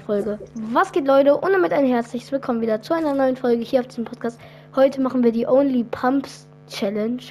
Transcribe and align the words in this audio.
Folge. 0.00 0.38
Was 0.54 0.92
geht 0.92 1.06
Leute 1.06 1.36
und 1.36 1.52
damit 1.52 1.72
ein 1.72 1.86
herzliches 1.86 2.32
Willkommen 2.32 2.60
wieder 2.60 2.80
zu 2.80 2.94
einer 2.94 3.14
neuen 3.14 3.36
Folge 3.36 3.62
hier 3.62 3.80
auf 3.80 3.88
diesem 3.88 4.04
Podcast. 4.04 4.40
Heute 4.74 5.00
machen 5.00 5.22
wir 5.22 5.32
die 5.32 5.46
Only 5.46 5.84
Pumps 5.84 6.46
Challenge. 6.68 7.22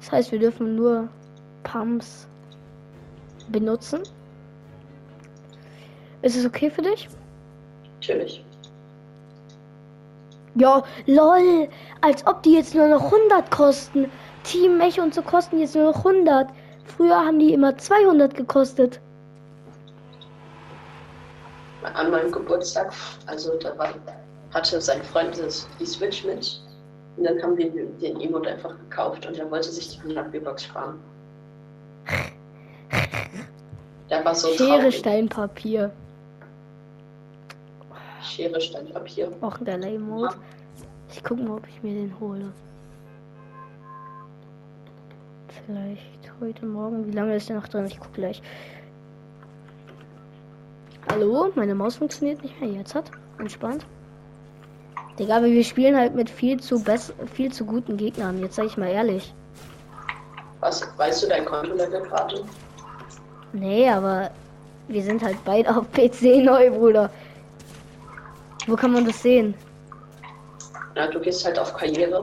Das 0.00 0.12
heißt, 0.12 0.32
wir 0.32 0.38
dürfen 0.38 0.76
nur 0.76 1.08
Pumps 1.62 2.26
benutzen. 3.48 4.00
Ist 6.22 6.36
es 6.36 6.46
okay 6.46 6.70
für 6.70 6.82
dich? 6.82 7.08
Natürlich. 8.00 8.44
Ja, 10.54 10.84
lol, 11.06 11.68
als 12.00 12.26
ob 12.26 12.42
die 12.42 12.54
jetzt 12.54 12.74
nur 12.74 12.88
noch 12.88 13.12
100 13.12 13.50
kosten. 13.50 14.10
Team 14.42 14.78
Mech 14.78 15.00
und 15.00 15.12
so 15.12 15.20
kosten 15.22 15.58
jetzt 15.58 15.74
nur 15.74 15.92
noch 15.92 15.98
100. 15.98 16.48
Früher 16.84 17.16
haben 17.16 17.38
die 17.38 17.52
immer 17.52 17.76
200 17.76 18.34
gekostet. 18.34 19.00
An 21.94 22.10
meinem 22.10 22.32
Geburtstag, 22.32 22.92
also 23.26 23.56
da 23.58 23.76
war, 23.78 23.94
hatte 24.52 24.80
sein 24.80 25.02
Freund 25.02 25.38
das, 25.38 25.68
die 25.78 25.86
Switch 25.86 26.24
mit. 26.24 26.60
Und 27.16 27.24
dann 27.24 27.42
haben 27.42 27.56
wir 27.56 27.70
den 27.70 28.20
Emote 28.20 28.50
einfach 28.50 28.76
gekauft 28.76 29.26
und 29.26 29.38
er 29.38 29.50
wollte 29.50 29.70
sich 29.70 30.00
die 30.00 30.12
Rugby-Box 30.16 30.64
sparen. 30.64 30.98
Der 34.10 34.24
war 34.24 34.34
so 34.34 34.48
Schere, 34.48 34.78
traurig. 34.78 34.98
Stein, 34.98 35.28
Papier. 35.28 35.90
Schere, 38.22 38.60
Stein, 38.60 38.86
Papier. 38.92 39.32
Auch 39.40 39.58
der 39.58 39.78
Lame 39.78 39.98
Mode. 39.98 40.34
Ich 41.12 41.24
gucke 41.24 41.42
mal, 41.42 41.56
ob 41.56 41.66
ich 41.68 41.82
mir 41.82 41.94
den 41.94 42.20
hole. 42.20 42.52
Vielleicht 45.64 46.30
heute 46.40 46.66
Morgen. 46.66 47.06
Wie 47.06 47.12
lange 47.12 47.34
ist 47.36 47.48
der 47.48 47.56
noch 47.56 47.68
drin? 47.68 47.86
Ich 47.86 47.98
gucke 47.98 48.12
gleich. 48.12 48.42
Hallo? 51.10 51.50
Meine 51.54 51.74
Maus 51.74 51.96
funktioniert 51.96 52.42
nicht 52.42 52.60
mehr. 52.60 52.70
Jetzt 52.70 52.94
hat. 52.94 53.10
Entspannt. 53.38 53.86
Digga, 55.18 55.36
aber 55.38 55.46
wir 55.46 55.64
spielen 55.64 55.96
halt 55.96 56.14
mit 56.14 56.28
viel 56.28 56.60
zu 56.60 56.82
bess 56.82 57.12
viel 57.34 57.52
zu 57.52 57.64
guten 57.64 57.96
Gegnern. 57.96 58.40
Jetzt 58.40 58.56
sag 58.56 58.66
ich 58.66 58.76
mal 58.76 58.88
ehrlich. 58.88 59.34
Was, 60.60 60.86
weißt 60.96 61.22
du 61.24 61.28
dein 61.28 61.44
Kontolevel 61.44 62.02
gerade? 62.02 62.44
Nee, 63.52 63.88
aber 63.88 64.30
wir 64.88 65.02
sind 65.02 65.22
halt 65.22 65.36
beide 65.44 65.74
auf 65.76 65.90
PC 65.92 66.44
neu, 66.44 66.70
Bruder. 66.70 67.10
Wo 68.66 68.74
kann 68.76 68.92
man 68.92 69.04
das 69.06 69.22
sehen? 69.22 69.54
Ja, 70.96 71.06
du 71.06 71.20
gehst 71.20 71.44
halt 71.44 71.58
auf 71.58 71.74
Karriere. 71.74 72.22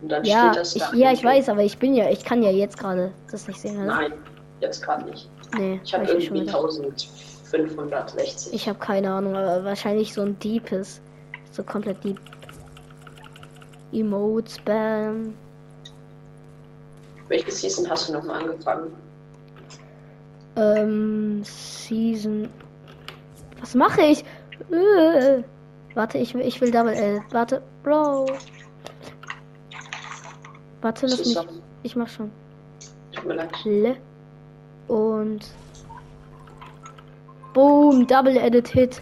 Und 0.00 0.08
dann 0.08 0.24
Ja, 0.24 0.52
steht 0.52 0.60
das 0.60 0.76
ich, 0.76 0.82
da. 0.82 0.94
ja, 0.94 1.12
ich 1.12 1.24
weiß, 1.24 1.48
aber 1.48 1.62
ich 1.62 1.78
bin 1.78 1.94
ja, 1.94 2.08
ich 2.10 2.24
kann 2.24 2.42
ja 2.42 2.50
jetzt 2.50 2.78
gerade 2.78 3.12
das 3.30 3.48
nicht 3.48 3.60
sehen, 3.60 3.76
oder? 3.76 3.86
Nein, 3.86 4.12
jetzt 4.60 4.82
gerade 4.82 5.08
nicht. 5.08 5.28
Nee, 5.56 5.80
Ich 5.82 5.94
habe 5.94 6.04
ich 6.04 6.10
irgendwie 6.10 6.48
schon 6.48 6.94
gedacht. 7.58 8.12
1560. 8.12 8.52
Ich 8.52 8.68
habe 8.68 8.78
keine 8.78 9.10
Ahnung, 9.10 9.36
aber 9.36 9.64
wahrscheinlich 9.64 10.12
so 10.12 10.22
ein 10.22 10.38
Deepes. 10.38 11.00
So 11.50 11.62
komplett 11.62 12.02
deep. 12.02 12.20
Emote 13.92 14.50
Spam. 14.50 15.34
Welche 17.28 17.50
Season 17.50 17.88
hast 17.88 18.08
du 18.08 18.14
nochmal 18.14 18.42
angefangen? 18.42 18.92
Ähm, 20.56 21.42
Season. 21.44 22.48
Was 23.60 23.74
mache 23.74 24.02
ich? 24.02 24.24
Äh, 24.70 25.42
warte, 25.94 26.18
ich 26.18 26.34
will, 26.34 26.42
ich 26.42 26.60
will 26.60 26.70
Double 26.70 26.92
L. 26.92 27.22
Warte, 27.30 27.62
Bro. 27.82 28.26
Warte, 30.82 31.06
lass 31.06 31.18
mich. 31.18 31.38
Ich 31.82 31.96
mach 31.96 32.08
schon. 32.08 32.30
Tut 33.12 33.26
mir 33.26 33.34
leid. 33.34 33.50
Le. 33.64 33.96
Und. 34.88 35.46
Boom, 37.54 38.04
Double 38.08 38.36
Edit 38.36 38.66
Hit. 38.66 39.00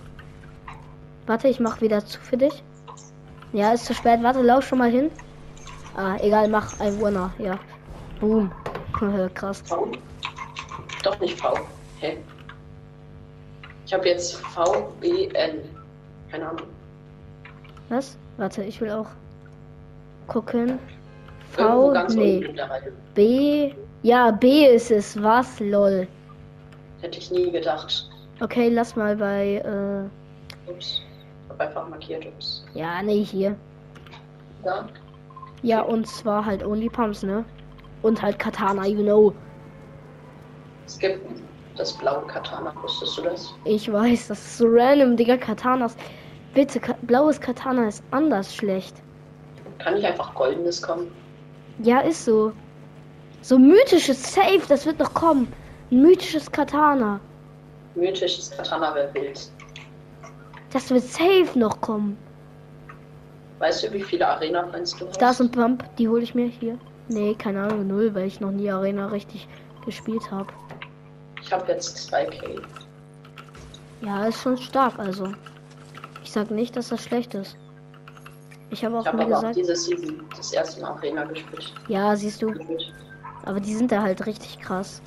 Warte, 1.26 1.48
ich 1.48 1.58
mach 1.58 1.80
wieder 1.80 2.04
zu 2.04 2.20
für 2.20 2.36
dich. 2.36 2.62
Ja, 3.54 3.72
ist 3.72 3.86
zu 3.86 3.94
spät. 3.94 4.22
Warte, 4.22 4.42
lauf 4.42 4.66
schon 4.66 4.78
mal 4.78 4.90
hin. 4.90 5.10
Ah, 5.96 6.16
egal, 6.20 6.48
mach 6.48 6.78
ein 6.78 7.00
Winner. 7.00 7.32
Ja. 7.38 7.58
Boom. 8.20 8.52
Krass. 9.34 9.62
V? 9.62 9.88
Doch 11.02 11.18
nicht 11.18 11.40
V. 11.40 11.54
Hä? 12.00 12.18
Ich 13.86 13.94
habe 13.94 14.06
jetzt 14.06 14.36
V, 14.36 14.92
B, 15.00 15.28
N. 15.32 15.62
Keine 16.30 16.50
Ahnung. 16.50 16.66
Was? 17.88 18.18
Warte, 18.36 18.64
ich 18.64 18.80
will 18.82 18.90
auch 18.90 19.08
gucken. 20.26 20.78
V, 21.52 21.90
ganz 21.92 22.14
nee. 22.14 22.54
B. 23.14 23.74
Ja, 24.02 24.30
B 24.30 24.66
ist 24.66 24.90
es. 24.90 25.22
Was? 25.22 25.58
Lol. 25.58 26.06
Hätte 27.00 27.18
ich 27.18 27.30
nie 27.30 27.50
gedacht. 27.50 28.11
Okay, 28.42 28.68
lass 28.70 28.96
mal 28.96 29.14
bei, 29.16 29.62
äh, 29.64 30.70
Ups. 30.70 31.00
Hab 31.48 31.60
einfach 31.60 31.88
markiert, 31.88 32.26
ups. 32.26 32.64
ja, 32.74 33.00
nee, 33.00 33.22
hier. 33.22 33.54
Da. 34.64 34.88
Ja, 35.62 35.82
und 35.82 36.08
zwar 36.08 36.44
halt 36.44 36.64
Only 36.64 36.88
Pumps, 36.88 37.22
ne? 37.22 37.44
Und 38.02 38.20
halt 38.20 38.40
Katana, 38.40 38.86
you 38.86 39.02
know. 39.04 39.32
Es 40.86 40.98
gibt 40.98 41.20
das 41.76 41.92
blaue 41.98 42.26
Katana, 42.26 42.74
wusstest 42.82 43.16
du 43.18 43.22
das? 43.22 43.54
Ich 43.64 43.90
weiß, 43.92 44.26
das 44.26 44.40
ist 44.40 44.58
so 44.58 44.66
random, 44.68 45.16
Digga. 45.16 45.36
Katanas. 45.36 45.96
Bitte, 46.52 46.80
Ka 46.80 46.96
blaues 47.02 47.40
Katana 47.40 47.86
ist 47.86 48.02
anders 48.10 48.54
schlecht. 48.54 48.96
Kann 49.78 49.94
nicht 49.94 50.04
einfach 50.04 50.34
goldenes 50.34 50.82
kommen? 50.82 51.12
Ja, 51.78 52.00
ist 52.00 52.24
so. 52.24 52.52
So 53.40 53.56
mythisches 53.58 54.34
Safe, 54.34 54.62
das 54.68 54.84
wird 54.84 54.98
noch 54.98 55.14
kommen. 55.14 55.52
Ein 55.92 56.02
mythisches 56.02 56.50
Katana. 56.50 57.20
Mythisches 57.94 58.50
Katana 58.50 58.94
wäre 58.94 59.12
wild. 59.14 59.50
Das 60.72 60.90
wird 60.90 61.02
safe 61.04 61.58
noch 61.58 61.80
kommen. 61.80 62.16
Weißt 63.58 63.84
du, 63.84 63.92
wie 63.92 64.02
viele 64.02 64.26
Arena-Fans 64.26 64.96
du 64.96 65.06
hast? 65.06 65.16
Stars 65.16 65.40
und 65.40 65.52
Bump, 65.52 65.84
die 65.96 66.08
hole 66.08 66.22
ich 66.22 66.34
mir 66.34 66.46
hier. 66.46 66.78
Nee, 67.08 67.34
keine 67.34 67.62
Ahnung, 67.62 67.86
null, 67.86 68.14
weil 68.14 68.26
ich 68.26 68.40
noch 68.40 68.50
nie 68.50 68.70
Arena 68.70 69.06
richtig 69.06 69.46
gespielt 69.84 70.30
habe. 70.30 70.48
Ich 71.42 71.52
habe 71.52 71.70
jetzt 71.70 71.96
2K. 72.12 72.60
Ja, 74.00 74.26
ist 74.26 74.40
schon 74.42 74.56
stark, 74.56 74.98
also. 74.98 75.32
Ich 76.24 76.32
sag 76.32 76.50
nicht, 76.50 76.76
dass 76.76 76.88
das 76.88 77.04
schlecht 77.04 77.34
ist. 77.34 77.56
Ich 78.70 78.84
habe 78.84 78.94
Ich 78.94 79.00
auch 79.02 79.06
habe 79.06 79.18
mir 79.18 79.24
aber 79.24 79.36
auch 79.36 79.40
gesagt, 79.40 79.56
diese 79.56 79.76
Season 79.76 80.24
das 80.36 80.52
erste 80.52 80.80
Mal 80.80 80.92
Arena 80.92 81.24
gespielt. 81.24 81.72
ja, 81.88 82.16
siehst 82.16 82.40
du, 82.40 82.54
aber 83.44 83.60
die 83.60 83.74
sind 83.74 83.92
da 83.92 84.00
halt 84.02 84.24
richtig 84.24 84.58
krass. 84.60 85.02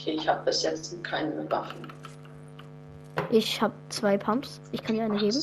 Okay, 0.00 0.12
ich 0.12 0.26
habe 0.26 0.42
bis 0.44 0.62
jetzt 0.62 1.02
keine 1.04 1.50
Waffen. 1.50 1.92
Ich 3.30 3.60
habe 3.60 3.74
zwei 3.90 4.16
Pumps. 4.16 4.60
Ich 4.72 4.82
kann 4.82 4.96
dir 4.96 5.04
eine 5.04 5.18
geben. 5.18 5.36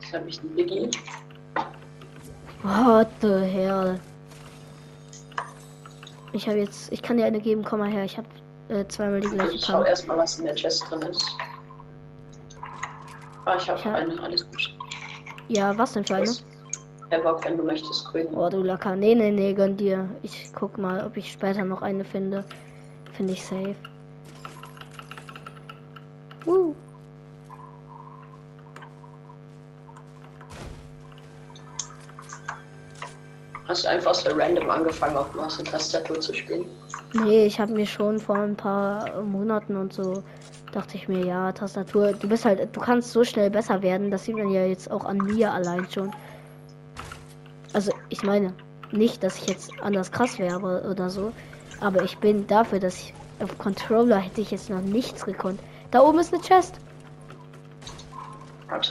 Das 0.00 0.12
habe 0.12 0.28
ich 0.28 0.42
nie 0.42 0.56
gegeben. 0.56 0.90
What 2.62 3.08
the 3.22 3.28
hell? 3.28 3.98
Ich 6.32 6.46
habe 6.46 6.58
jetzt, 6.58 6.92
ich 6.92 7.00
kann 7.00 7.16
dir 7.16 7.24
eine 7.24 7.40
geben, 7.40 7.64
komm 7.64 7.80
mal 7.80 7.90
her. 7.90 8.04
Ich 8.04 8.18
habe 8.18 8.28
äh, 8.68 8.86
zweimal 8.86 9.20
die 9.20 9.28
gleiche 9.28 9.54
Ich 9.54 9.64
schau 9.64 9.82
erstmal, 9.82 10.18
was 10.18 10.38
in 10.38 10.44
der 10.44 10.54
Chest 10.54 10.84
drin 10.90 11.02
ist. 11.02 11.24
Ah, 13.46 13.56
ich 13.56 13.68
habe 13.68 13.82
hab- 13.82 13.94
eine, 13.94 14.22
alles 14.22 14.44
gut. 14.50 14.76
Ja, 15.48 15.76
was 15.78 15.94
denn 15.94 16.04
für 16.04 16.16
eine? 16.16 16.30
Havoc, 17.10 17.44
wenn 17.44 17.56
du 17.56 17.64
möchtest, 17.64 18.04
grün. 18.06 18.28
Oh, 18.34 18.48
du 18.48 18.62
Lacker. 18.62 18.94
Nee, 18.94 19.14
nee, 19.14 19.30
nee, 19.30 19.52
gönn 19.52 19.76
dir. 19.76 20.08
Ich 20.22 20.52
guck 20.54 20.78
mal, 20.78 21.04
ob 21.04 21.16
ich 21.16 21.32
später 21.32 21.64
noch 21.64 21.82
eine 21.82 22.04
finde. 22.04 22.44
Finde 23.12 23.32
ich 23.32 23.44
safe. 23.44 23.74
Uh. 26.46 26.74
Hast 33.66 33.84
du 33.84 33.88
einfach 33.88 34.14
so 34.14 34.30
random 34.34 34.68
angefangen, 34.70 35.16
auf 35.16 35.32
Maus 35.34 35.58
und 35.58 35.68
Tastatur 35.68 36.20
zu 36.20 36.34
spielen? 36.34 36.64
Nee, 37.12 37.46
ich 37.46 37.60
habe 37.60 37.72
mir 37.72 37.86
schon 37.86 38.18
vor 38.18 38.36
ein 38.36 38.56
paar 38.56 39.22
Monaten 39.22 39.76
und 39.76 39.92
so 39.92 40.22
dachte 40.72 40.96
ich 40.96 41.08
mir, 41.08 41.24
ja, 41.24 41.52
Tastatur, 41.52 42.12
du 42.12 42.28
bist 42.28 42.44
halt, 42.44 42.74
du 42.74 42.80
kannst 42.80 43.12
so 43.12 43.24
schnell 43.24 43.50
besser 43.50 43.82
werden, 43.82 44.10
das 44.10 44.24
sieht 44.24 44.36
man 44.36 44.50
ja 44.50 44.64
jetzt 44.64 44.90
auch 44.90 45.04
an 45.04 45.18
mir 45.18 45.52
allein 45.52 45.86
schon. 45.90 46.12
Also, 47.72 47.92
ich 48.08 48.22
meine, 48.22 48.52
nicht, 48.92 49.22
dass 49.22 49.38
ich 49.38 49.46
jetzt 49.46 49.70
anders 49.80 50.10
krass 50.10 50.38
wäre 50.38 50.88
oder 50.90 51.10
so, 51.10 51.32
aber 51.80 52.02
ich 52.02 52.18
bin 52.18 52.46
dafür, 52.46 52.80
dass 52.80 52.96
ich 52.96 53.14
auf 53.40 53.56
Controller 53.58 54.18
hätte 54.18 54.40
ich 54.40 54.50
jetzt 54.50 54.68
noch 54.70 54.80
nichts 54.80 55.24
gekonnt. 55.24 55.60
Da 55.90 56.00
oben 56.00 56.18
ist 56.18 56.32
eine 56.32 56.42
Chest. 56.42 56.78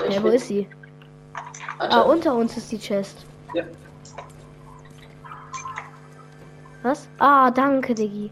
Ja, 0.10 0.24
wo 0.24 0.28
ist 0.28 0.48
sie? 0.48 0.68
Ah, 1.78 2.02
unter 2.02 2.36
uns 2.36 2.58
ist 2.58 2.72
die 2.72 2.80
Chest. 2.80 3.26
Ja. 3.54 3.64
Was? 6.84 7.08
Ah, 7.20 7.52
danke, 7.52 7.94
Diggi. 7.94 8.32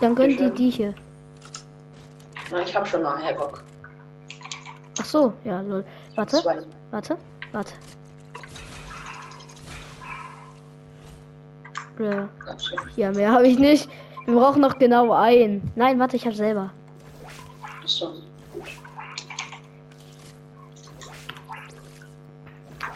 Dann 0.00 0.14
gönn 0.14 0.36
Bitte. 0.36 0.50
die 0.50 0.70
hier. 0.70 0.94
Na, 2.50 2.60
ich 2.62 2.74
habe 2.74 2.86
schon 2.86 3.02
mal 3.02 3.22
Havoc. 3.22 3.62
Ach 5.00 5.04
so, 5.04 5.32
ja, 5.44 5.60
lol. 5.60 5.84
Warte, 6.14 6.36
Zwei. 6.36 6.62
warte, 6.90 7.16
warte. 7.52 7.72
Ja. 11.98 12.28
Ja, 12.96 13.12
mehr 13.12 13.32
habe 13.32 13.46
ich 13.46 13.58
nicht. 13.58 13.88
Wir 14.26 14.34
brauchen 14.34 14.60
noch 14.60 14.78
genau 14.78 15.12
einen. 15.12 15.70
Nein, 15.74 15.98
warte, 15.98 16.16
ich 16.16 16.24
habe 16.24 16.34
selber. 16.34 16.72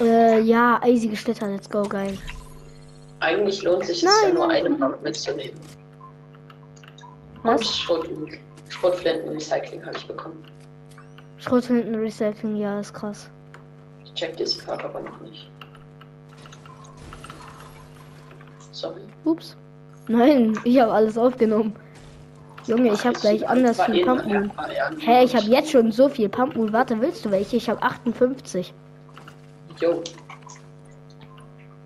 Äh, 0.01 0.41
ja, 0.41 0.81
eisige 0.83 1.17
Schlitter, 1.17 1.49
let's 1.49 1.69
go, 1.69 1.83
geil. 1.83 2.17
Eigentlich 3.21 3.63
lohnt 3.63 3.85
sich 3.85 4.03
es 4.03 4.23
ja 4.23 4.33
nur 4.33 4.49
eine. 4.49 4.71
Bombe 4.71 4.99
mitzunehmen. 5.03 5.59
Und 7.43 7.45
Was? 7.45 7.77
Schrot 7.77 8.09
Schrotflinten-Recycling 8.69 9.85
habe 9.85 9.97
ich 9.97 10.07
bekommen. 10.07 10.45
Schrotflinten 11.39 11.95
Recycling, 11.95 12.57
ja, 12.57 12.81
ist 12.81 12.93
krass. 12.95 13.31
Ich 14.05 14.15
check 14.15 14.37
diesen 14.37 14.65
Part 14.65 14.85
aber 14.85 15.01
noch 15.01 15.21
nicht. 15.21 15.51
Sorry. 18.79 19.01
Ups. 19.25 19.57
Nein, 20.07 20.57
ich 20.65 20.79
habe 20.81 20.93
alles 20.93 21.19
aufgenommen. 21.19 21.75
Junge, 22.67 22.93
ich 22.93 23.05
habe 23.05 23.19
gleich 23.19 23.49
anders 23.49 23.81
viel 23.83 23.97
eh 23.99 24.05
Pump 24.05 24.25
nur- 24.27 24.41
Moon. 24.41 24.53
Ah, 24.57 24.69
Hä, 25.01 25.25
ich 25.25 25.35
habe 25.35 25.47
jetzt 25.47 25.71
schon 25.71 25.91
so 25.91 26.09
viel 26.09 26.29
Pump 26.29 26.55
Moon. 26.55 26.73
Warte, 26.73 27.01
willst 27.01 27.25
du 27.25 27.31
welche? 27.33 27.57
Ich 27.57 27.69
habe 27.69 27.83
58. 27.83 28.73
Jo. 29.81 30.03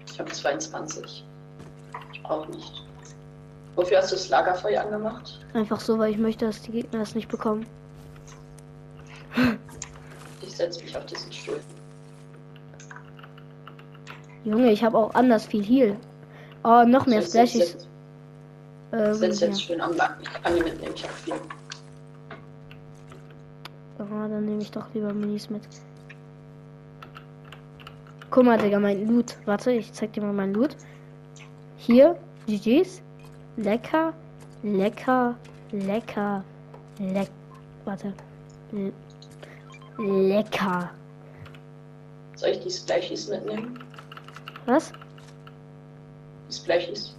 Ich 0.06 0.18
habe 0.20 0.30
22. 0.30 1.24
Ich 2.12 2.22
brauche 2.22 2.50
nicht. 2.50 2.84
Wofür 3.74 3.98
hast 3.98 4.12
du 4.12 4.16
das 4.16 4.28
Lagerfeuer 4.28 4.82
angemacht? 4.82 5.40
Einfach 5.54 5.80
so, 5.80 5.98
weil 5.98 6.10
ich 6.12 6.18
möchte, 6.18 6.44
dass 6.44 6.60
die 6.60 6.72
Gegner 6.72 6.98
das 6.98 7.14
nicht 7.14 7.28
bekommen. 7.28 7.64
Ich 10.42 10.54
setze 10.54 10.82
mich 10.82 10.94
auf 10.96 11.06
diesen 11.06 11.32
Stuhl. 11.32 11.60
Junge, 14.44 14.72
ich 14.72 14.84
habe 14.84 14.98
auch 14.98 15.14
anders 15.14 15.46
viel 15.46 15.64
Heal. 15.64 15.96
Oh, 16.64 16.84
noch 16.86 17.06
mehr 17.06 17.22
Splashies. 17.22 17.72
jetzt, 17.72 17.88
Ähm, 18.92 19.14
setz 19.14 19.40
ja. 19.40 19.46
jetzt 19.48 19.62
schön 19.62 19.80
am 19.80 19.94
Lack. 19.96 20.16
Ich 20.22 20.30
kann 20.32 20.54
die 20.54 20.62
mitnehmen. 20.62 20.92
Ich 20.94 21.02
habe 21.02 21.14
vier. 21.14 21.34
Ah, 23.98 24.28
dann 24.28 24.44
nehme 24.44 24.60
ich 24.62 24.70
doch 24.70 24.86
lieber 24.94 25.12
Minis 25.12 25.48
mit. 25.48 25.62
Guck 28.30 28.44
mal, 28.44 28.58
Digga, 28.58 28.78
mein 28.78 29.06
Loot. 29.06 29.36
Warte, 29.44 29.72
ich 29.72 29.92
zeig 29.92 30.12
dir 30.12 30.22
mal 30.22 30.32
mein 30.32 30.54
Loot. 30.54 30.76
Hier, 31.76 32.16
GG's. 32.46 33.02
Lecker, 33.56 34.12
lecker, 34.62 35.36
lecker, 35.72 36.42
leck. 36.98 37.28
Warte. 37.84 38.12
Lecker. 39.98 40.90
Soll 42.36 42.50
ich 42.50 42.60
die 42.60 42.70
Splashies 42.70 43.28
mitnehmen? 43.28 43.78
Was? 44.66 44.92
Die 46.62 46.64
Splashies? 46.64 47.14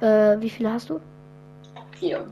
Äh, 0.00 0.40
wie 0.40 0.50
viele 0.50 0.72
hast 0.72 0.88
du? 0.90 1.00
Vier. 1.98 2.26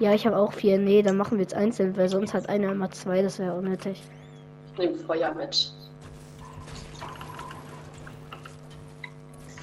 Ja, 0.00 0.12
ich 0.14 0.26
habe 0.26 0.36
auch 0.36 0.52
vier. 0.52 0.78
Nee, 0.78 1.02
dann 1.02 1.16
machen 1.16 1.38
wir 1.38 1.42
jetzt 1.42 1.54
einzeln, 1.54 1.96
weil 1.96 2.08
sonst 2.08 2.32
hat 2.34 2.48
einer 2.48 2.72
immer 2.72 2.90
zwei. 2.90 3.22
Das 3.22 3.38
wäre 3.38 3.54
unnötig. 3.54 4.02
Ich 4.72 4.78
nehme 4.78 4.96
Feuer 4.96 5.32
mit. 5.34 5.70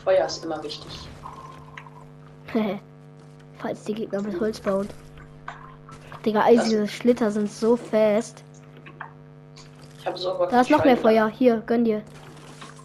Feuer 0.04 0.25
ist 0.25 0.44
immer 0.45 0.62
wichtig. 0.63 0.92
Falls 3.60 3.83
die 3.83 3.94
Gegner 3.94 4.22
mit 4.22 4.39
Holz 4.39 4.60
bauen. 4.60 4.88
Digga, 6.25 6.44
eisige 6.44 6.88
Schlitter 6.88 7.31
sind 7.31 7.51
so 7.51 7.75
fest. 7.75 8.44
Ich 10.00 10.06
habe 10.07 10.18
so 10.18 10.36
Bock, 10.38 10.50
Da 10.50 10.62
ist 10.62 10.69
noch 10.72 10.83
mehr 10.83 10.98
Feuer. 10.98 11.28
Hier, 11.30 11.57
gönn 11.66 11.83
dir. 11.86 12.01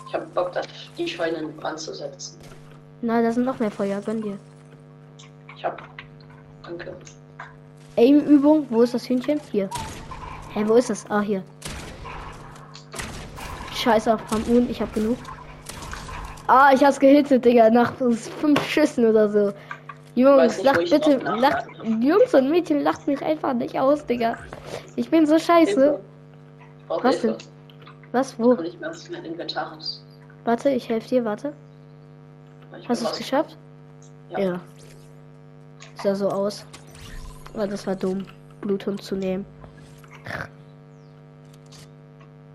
Ich 0.09 0.15
habe 0.15 0.27
Bock, 0.27 0.53
das- 0.53 0.67
die 0.99 1.07
Scheune 1.09 1.39
in 1.39 1.57
Brand 1.57 1.79
zu 1.79 1.95
setzen. 1.95 2.39
Na, 3.03 3.23
da 3.23 3.33
sind 3.33 3.45
noch 3.45 3.59
mehr 3.59 3.71
Feuer. 3.71 4.01
Gönn 4.01 4.23
dir. 4.23 4.39
Ich 5.57 5.65
habe. 5.65 5.77
Danke. 6.63 6.95
Aim-Übung. 7.97 8.67
Wo 8.71 8.83
ist 8.83 8.95
das 8.95 9.09
Hühnchen? 9.09 9.41
Hier. 9.51 9.69
Hä, 10.55 10.65
wo 10.67 10.75
ist 10.75 10.91
das? 10.91 11.05
Ah, 11.11 11.21
hier. 11.21 11.43
Scheiß 13.75 14.09
auf 14.09 14.27
Pamun. 14.27 14.69
Ich 14.71 14.81
hab 14.81 14.93
genug. 14.93 15.19
Ah, 16.47 16.71
ich 16.73 16.85
hab's 16.85 17.01
gehittet, 17.01 17.45
Digga. 17.45 17.71
Nach 17.71 17.93
fünf 17.95 18.63
Schüssen 18.69 19.07
oder 19.07 19.29
so. 19.29 19.53
Jungs, 20.15 20.63
lacht 20.63 20.79
bitte. 20.79 21.19
Lacht, 21.19 21.67
Jungs 22.01 22.33
und 22.33 22.51
Mädchen, 22.51 22.81
lacht 22.81 23.07
mich 23.07 23.23
einfach 23.23 23.53
nicht 23.53 23.79
aus, 23.79 24.07
Digga. 24.07 24.39
Ich 24.97 25.11
bin 25.11 25.27
so 25.27 25.39
scheiße. 25.39 26.01
Was 26.89 27.21
Hilfe. 27.21 27.39
Was? 28.13 28.39
Wo? 28.39 28.55
Ich. 28.55 28.79
Warte, 30.45 30.71
ich 30.71 30.89
helfe 30.89 31.09
dir. 31.09 31.25
Warte. 31.25 31.53
Hast 32.89 33.03
du 33.03 33.07
es 33.07 33.19
geschafft? 33.19 33.57
Ja. 34.37 34.61
Sah 36.03 36.15
so 36.15 36.29
aus. 36.29 36.65
Aber 37.55 37.67
das 37.67 37.87
war 37.87 37.97
dumm, 37.97 38.27
Bluthund 38.61 39.03
zu 39.03 39.17
nehmen. 39.17 39.47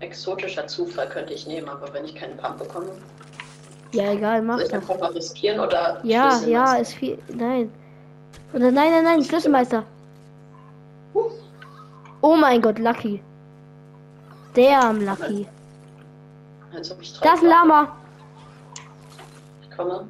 Exotischer 0.00 0.66
Zufall 0.66 1.08
könnte 1.08 1.32
ich 1.32 1.46
nehmen, 1.46 1.68
aber 1.68 1.92
wenn 1.92 2.04
ich 2.04 2.14
keinen 2.14 2.36
Pump 2.36 2.58
bekomme, 2.58 2.90
Ja, 3.92 4.12
egal, 4.12 4.42
mach 4.42 4.58
soll 4.58 4.66
ich 4.66 4.74
einfach 4.74 4.98
mal 4.98 5.12
riskieren 5.12 5.60
oder. 5.60 6.00
Ja, 6.04 6.40
ja, 6.46 6.74
ist 6.76 6.94
viel. 6.94 7.18
Nein. 7.28 7.70
Oder 8.52 8.70
nein, 8.70 8.90
nein, 8.90 9.04
nein, 9.04 9.24
Schlüsselmeister. 9.24 9.84
Huh. 11.14 11.30
Oh 12.20 12.36
mein 12.36 12.60
Gott, 12.60 12.78
Lucky. 12.78 13.22
Lucky. 14.54 15.48
Ob 16.90 17.00
ich 17.00 17.12
drauf 17.12 17.22
Das 17.22 17.34
ist 17.38 17.44
ein 17.44 17.46
warte. 17.46 17.46
Lama. 17.46 17.96
Komme. 19.76 20.08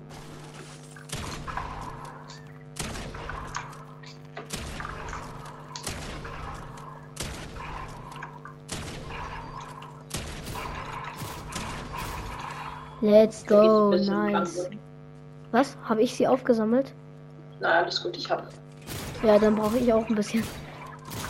Let's 13.01 13.45
go, 13.45 13.91
nice. 13.91 14.71
Was? 15.51 15.77
Habe 15.83 16.03
ich 16.03 16.15
sie 16.15 16.29
aufgesammelt? 16.29 16.95
Na, 17.61 17.81
alles 17.81 18.01
gut, 18.01 18.17
ich 18.17 18.31
habe. 18.31 18.49
Ja, 19.25 19.39
dann 19.39 19.57
brauche 19.57 19.77
ich 19.77 19.93
auch 19.93 20.09
ein 20.09 20.15
bisschen. 20.15 20.45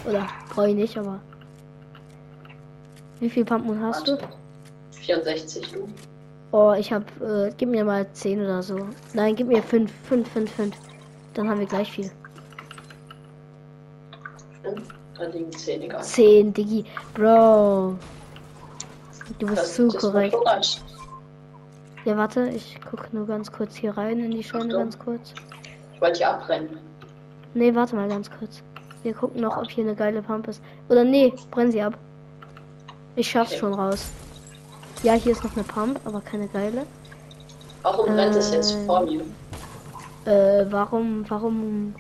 Oder 0.07 0.27
brauche 0.51 0.69
ich 0.69 0.75
nicht, 0.75 0.99
aber. 0.99 1.19
Wie 3.21 3.31
viel 3.31 3.45
Pumpmoon 3.45 3.83
hast 3.83 4.07
du? 4.07 4.19
64, 4.91 5.73
du. 5.73 5.89
Oh, 6.53 6.75
ich 6.79 6.93
hab, 6.93 7.03
äh, 7.23 7.51
gib 7.57 7.71
mir 7.71 7.85
mal 7.85 8.07
10 8.13 8.41
oder 8.43 8.63
so. 8.63 8.79
Nein, 9.15 9.35
gib 9.35 9.49
mir 9.49 9.63
5, 9.63 9.91
5, 10.09 10.29
5, 10.31 10.51
5. 10.53 10.77
Dann 11.35 11.49
haben 11.49 11.59
wir 11.61 11.67
gleich 11.67 11.91
viel. 11.91 12.11
Fünf, 14.63 14.89
Da 15.19 15.25
liegen 15.25 15.51
10, 15.51 15.83
egal. 15.83 16.03
10, 16.03 16.53
Diggi. 16.53 16.85
Bro. 17.15 17.97
Du 19.39 19.47
bist 19.47 19.59
Das 19.59 19.75
zu 19.75 19.89
das 19.89 20.03
korrekt. 20.03 20.37
Ja, 22.05 22.17
warte, 22.17 22.49
ich 22.49 22.79
guck 22.91 23.13
nur 23.15 23.27
ganz 23.27 23.51
kurz 23.51 23.77
hier 23.77 23.97
rein 23.97 24.19
in 24.19 24.33
die 24.33 24.43
Scheune, 24.45 24.75
ganz 24.75 24.99
kurz. 24.99 25.33
Ich 25.95 26.01
wollte 26.01 26.19
hier 26.19 26.31
abbrennen. 26.31 26.79
Nee, 27.55 27.75
warte 27.75 27.97
mal 27.97 28.09
ganz 28.09 28.31
kurz. 28.31 28.63
Wir 29.03 29.15
gucken 29.15 29.41
noch, 29.41 29.57
ob 29.57 29.71
hier 29.71 29.85
eine 29.85 29.95
geile 29.95 30.21
Pump 30.21 30.49
ist. 30.49 30.63
Oder 30.89 31.05
nee, 31.05 31.33
brenn 31.51 31.71
sie 31.73 31.81
ab. 31.81 31.97
Ich 33.17 33.31
schaff's 33.31 33.53
Okay. 33.53 33.61
schon 33.61 33.75
raus. 33.75 34.11
Ja, 35.03 35.15
hier 35.15 35.33
ist 35.33 35.43
noch 35.43 35.55
eine 35.55 35.65
Pump, 35.65 36.01
aber 36.05 36.21
keine 36.21 36.47
geile. 36.49 36.87
Warum 37.83 38.07
brennt 38.07 38.37
es 38.37 38.53
jetzt 38.53 38.75
Äh. 38.75 38.87
vor 38.87 39.01
mir? 39.05 39.23
Äh, 40.25 40.67
warum, 40.71 41.25
warum... 41.29 41.95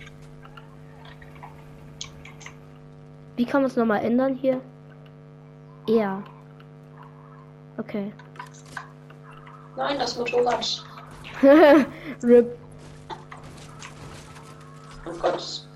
Wie 3.36 3.44
kann 3.44 3.62
man 3.62 3.70
es 3.70 3.76
nochmal 3.76 4.04
ändern 4.04 4.34
hier? 4.34 4.60
Ja. 5.88 6.22
Okay. 7.78 8.12
Nein, 9.76 9.98
das 9.98 10.16
Motorrad. 10.16 10.84
RIP. 12.22 12.56
Oh 15.06 15.12
Gott. 15.20 15.66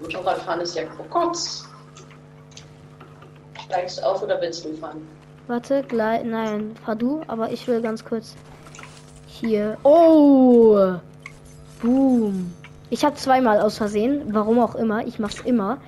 Motorradfahren 0.00 0.60
ist 0.60 0.76
ja 0.76 0.84
Krokotz. 0.84 1.68
Steigst 3.64 4.04
auf 4.04 4.22
oder 4.22 4.40
willst 4.40 4.64
du 4.64 4.74
fahren? 4.74 5.08
Warte, 5.46 5.84
gleich. 5.86 6.24
Nein, 6.24 6.74
fahr 6.84 6.96
du, 6.96 7.22
aber 7.28 7.50
ich 7.52 7.66
will 7.68 7.80
ganz 7.80 8.04
kurz. 8.04 8.34
Hier. 9.26 9.76
Oh! 9.84 10.94
Boom. 11.80 12.52
Ich 12.90 13.04
habe 13.04 13.16
zweimal 13.16 13.60
aus 13.60 13.76
Versehen, 13.76 14.22
warum 14.32 14.58
auch 14.58 14.74
immer, 14.74 15.06
ich 15.06 15.18
mach's 15.18 15.40
immer. 15.40 15.78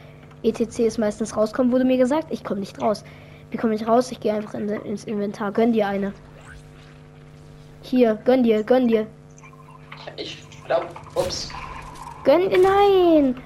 ETC 0.42 0.80
ist 0.80 0.98
meistens 0.98 1.36
rauskommen, 1.36 1.72
wurde 1.72 1.84
mir 1.84 1.96
gesagt. 1.96 2.28
Ich 2.30 2.44
komme 2.44 2.60
nicht 2.60 2.80
raus. 2.80 3.04
Wie 3.50 3.56
komme 3.56 3.74
ich 3.74 3.86
raus? 3.86 4.12
Ich 4.12 4.20
gehe 4.20 4.32
einfach 4.32 4.54
in, 4.54 4.68
ins 4.68 5.04
Inventar. 5.04 5.52
Gönn 5.52 5.72
dir 5.72 5.86
eine. 5.88 6.12
Hier, 7.82 8.18
gönn 8.24 8.42
dir, 8.42 8.62
gönn 8.62 8.88
dir. 8.88 9.06
Ich 10.16 10.42
glaube, 10.66 10.86
ups. 11.14 11.50
Gönn 12.24 12.50
dir, 12.50 12.58
nein! 12.58 13.36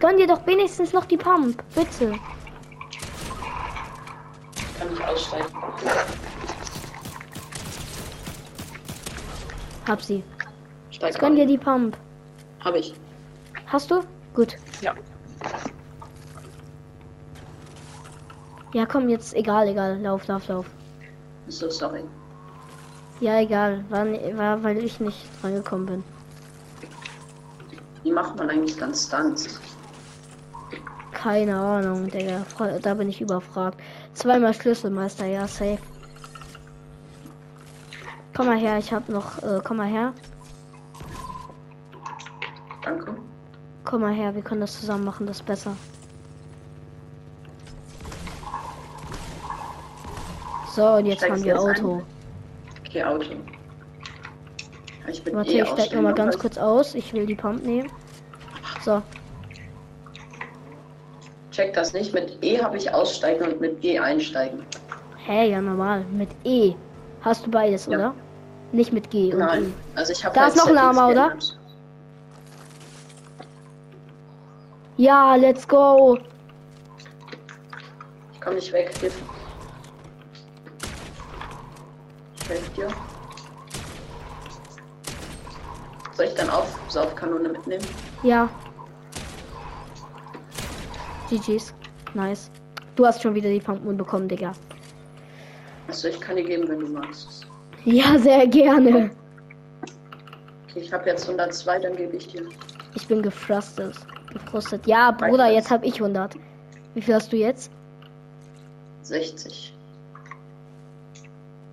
Gönn 0.00 0.16
dir 0.16 0.26
doch 0.26 0.44
wenigstens 0.46 0.92
noch 0.92 1.04
die 1.04 1.16
Pump, 1.16 1.62
bitte. 1.74 2.14
Ich 4.92 5.04
aussteigen. 5.04 5.46
Hab 9.86 10.02
sie. 10.02 10.22
Steig 10.90 11.18
gönn 11.18 11.36
dir 11.36 11.46
die 11.46 11.58
Pump. 11.58 11.96
Habe 12.60 12.78
ich. 12.78 12.94
Hast 13.66 13.90
du? 13.90 14.00
Gut. 14.34 14.56
Ja. 14.80 14.94
Ja, 18.74 18.86
komm, 18.86 19.08
jetzt 19.08 19.34
egal, 19.34 19.68
egal. 19.68 20.00
Lauf, 20.00 20.26
lauf, 20.26 20.48
lauf. 20.48 20.66
So, 21.48 21.68
sorry. 21.70 22.04
Ja, 23.20 23.40
egal. 23.40 23.84
War, 23.90 24.06
war 24.36 24.62
weil 24.62 24.78
ich 24.78 25.00
nicht 25.00 25.28
reingekommen 25.42 25.86
bin. 25.86 26.04
Wie 28.02 28.12
macht 28.12 28.36
man 28.36 28.50
eigentlich 28.50 28.76
dann 28.76 28.94
Stunts? 28.94 29.60
Keine 31.22 31.56
Ahnung, 31.56 32.08
Digga. 32.08 32.44
Da 32.82 32.94
bin 32.94 33.08
ich 33.08 33.20
überfragt. 33.20 33.78
Zweimal 34.12 34.52
Schlüsselmeister, 34.52 35.24
ja, 35.26 35.46
safe. 35.46 35.78
Komm 38.34 38.46
mal 38.46 38.58
her, 38.58 38.78
ich 38.78 38.92
hab 38.92 39.08
noch. 39.08 39.40
Äh, 39.40 39.60
komm 39.62 39.76
mal 39.76 39.86
her. 39.86 40.14
Danke. 42.82 43.16
Komm 43.84 44.00
mal 44.00 44.12
her, 44.12 44.34
wir 44.34 44.42
können 44.42 44.62
das 44.62 44.80
zusammen 44.80 45.04
machen, 45.04 45.26
das 45.26 45.36
ist 45.36 45.46
besser. 45.46 45.76
So, 50.74 50.84
und 50.94 51.06
jetzt 51.06 51.22
haben 51.22 51.44
wir 51.44 51.54
jetzt 51.54 51.64
ein? 51.64 51.84
Auto. 51.84 52.02
Okay, 52.80 53.04
Auto. 53.04 53.26
Ich 55.06 55.22
bin 55.22 55.36
Warte, 55.36 55.52
eh 55.52 55.62
ich 55.62 55.68
steig 55.68 55.92
noch 55.92 56.02
mal 56.02 56.10
aussteigen, 56.10 56.14
ganz 56.16 56.38
kurz 56.38 56.58
aus. 56.58 56.94
Ich 56.96 57.12
will 57.12 57.26
die 57.26 57.36
Pump 57.36 57.62
nehmen. 57.64 57.92
So, 58.80 59.02
Check 61.62 61.74
das 61.74 61.92
nicht. 61.92 62.12
Mit 62.12 62.38
E 62.42 62.60
habe 62.60 62.76
ich 62.76 62.92
aussteigen 62.92 63.44
und 63.44 63.60
mit 63.60 63.80
G 63.82 63.96
einsteigen. 63.96 64.66
hä, 65.24 65.48
ja 65.50 65.60
normal. 65.60 66.04
Mit 66.10 66.30
E. 66.42 66.74
Hast 67.20 67.46
du 67.46 67.50
beides, 67.52 67.86
Ja. 67.86 67.96
oder? 67.98 68.14
Nicht 68.72 68.92
mit 68.92 69.08
G 69.10 69.32
Nein. 69.32 69.66
E. 69.66 69.98
Also 69.98 70.12
ich 70.12 70.24
habe 70.24 70.34
Da 70.34 70.48
ist 70.48 70.56
noch 70.56 70.66
ein 70.66 70.76
Armer, 70.78 71.08
oder? 71.10 71.36
Ja, 74.96 75.36
let's 75.36 75.68
go. 75.68 76.18
Ich 78.32 78.40
komme 78.40 78.56
nicht 78.56 78.72
weg. 78.72 78.90
Hilf. 78.98 79.14
Ich 82.40 82.48
helfe 82.48 82.70
dir. 82.72 82.88
Soll 86.16 86.26
ich 86.26 86.34
dann 86.34 86.50
auf 86.50 86.66
Saufkanone 86.88 87.50
mitnehmen? 87.50 87.86
Ja. 88.24 88.48
GG's. 91.32 91.74
Nice. 92.14 92.50
Du 92.96 93.06
hast 93.06 93.22
schon 93.22 93.34
wieder 93.34 93.48
die 93.48 93.60
Pumpen 93.60 93.96
bekommen, 93.96 94.28
Digga. 94.28 94.52
Achso, 95.88 96.08
ich 96.08 96.20
kann 96.20 96.36
dir 96.36 96.44
geben, 96.44 96.68
wenn 96.68 96.80
du 96.80 96.88
magst. 96.88 97.46
Ja, 97.84 98.18
sehr 98.18 98.46
gerne. 98.46 99.10
Okay, 100.68 100.80
ich 100.80 100.92
habe 100.92 101.08
jetzt 101.08 101.28
102, 101.28 101.78
dann 101.80 101.96
gebe 101.96 102.16
ich 102.16 102.28
dir. 102.28 102.42
Ich 102.94 103.06
bin 103.08 103.22
gefrustet. 103.22 103.96
Gefrustet. 104.32 104.86
Ja, 104.86 105.10
Bruder, 105.10 105.50
jetzt 105.50 105.70
habe 105.70 105.86
ich 105.86 105.94
100. 105.94 106.34
Wie 106.94 107.02
viel 107.02 107.14
hast 107.14 107.32
du 107.32 107.36
jetzt? 107.36 107.70
60. 109.02 109.74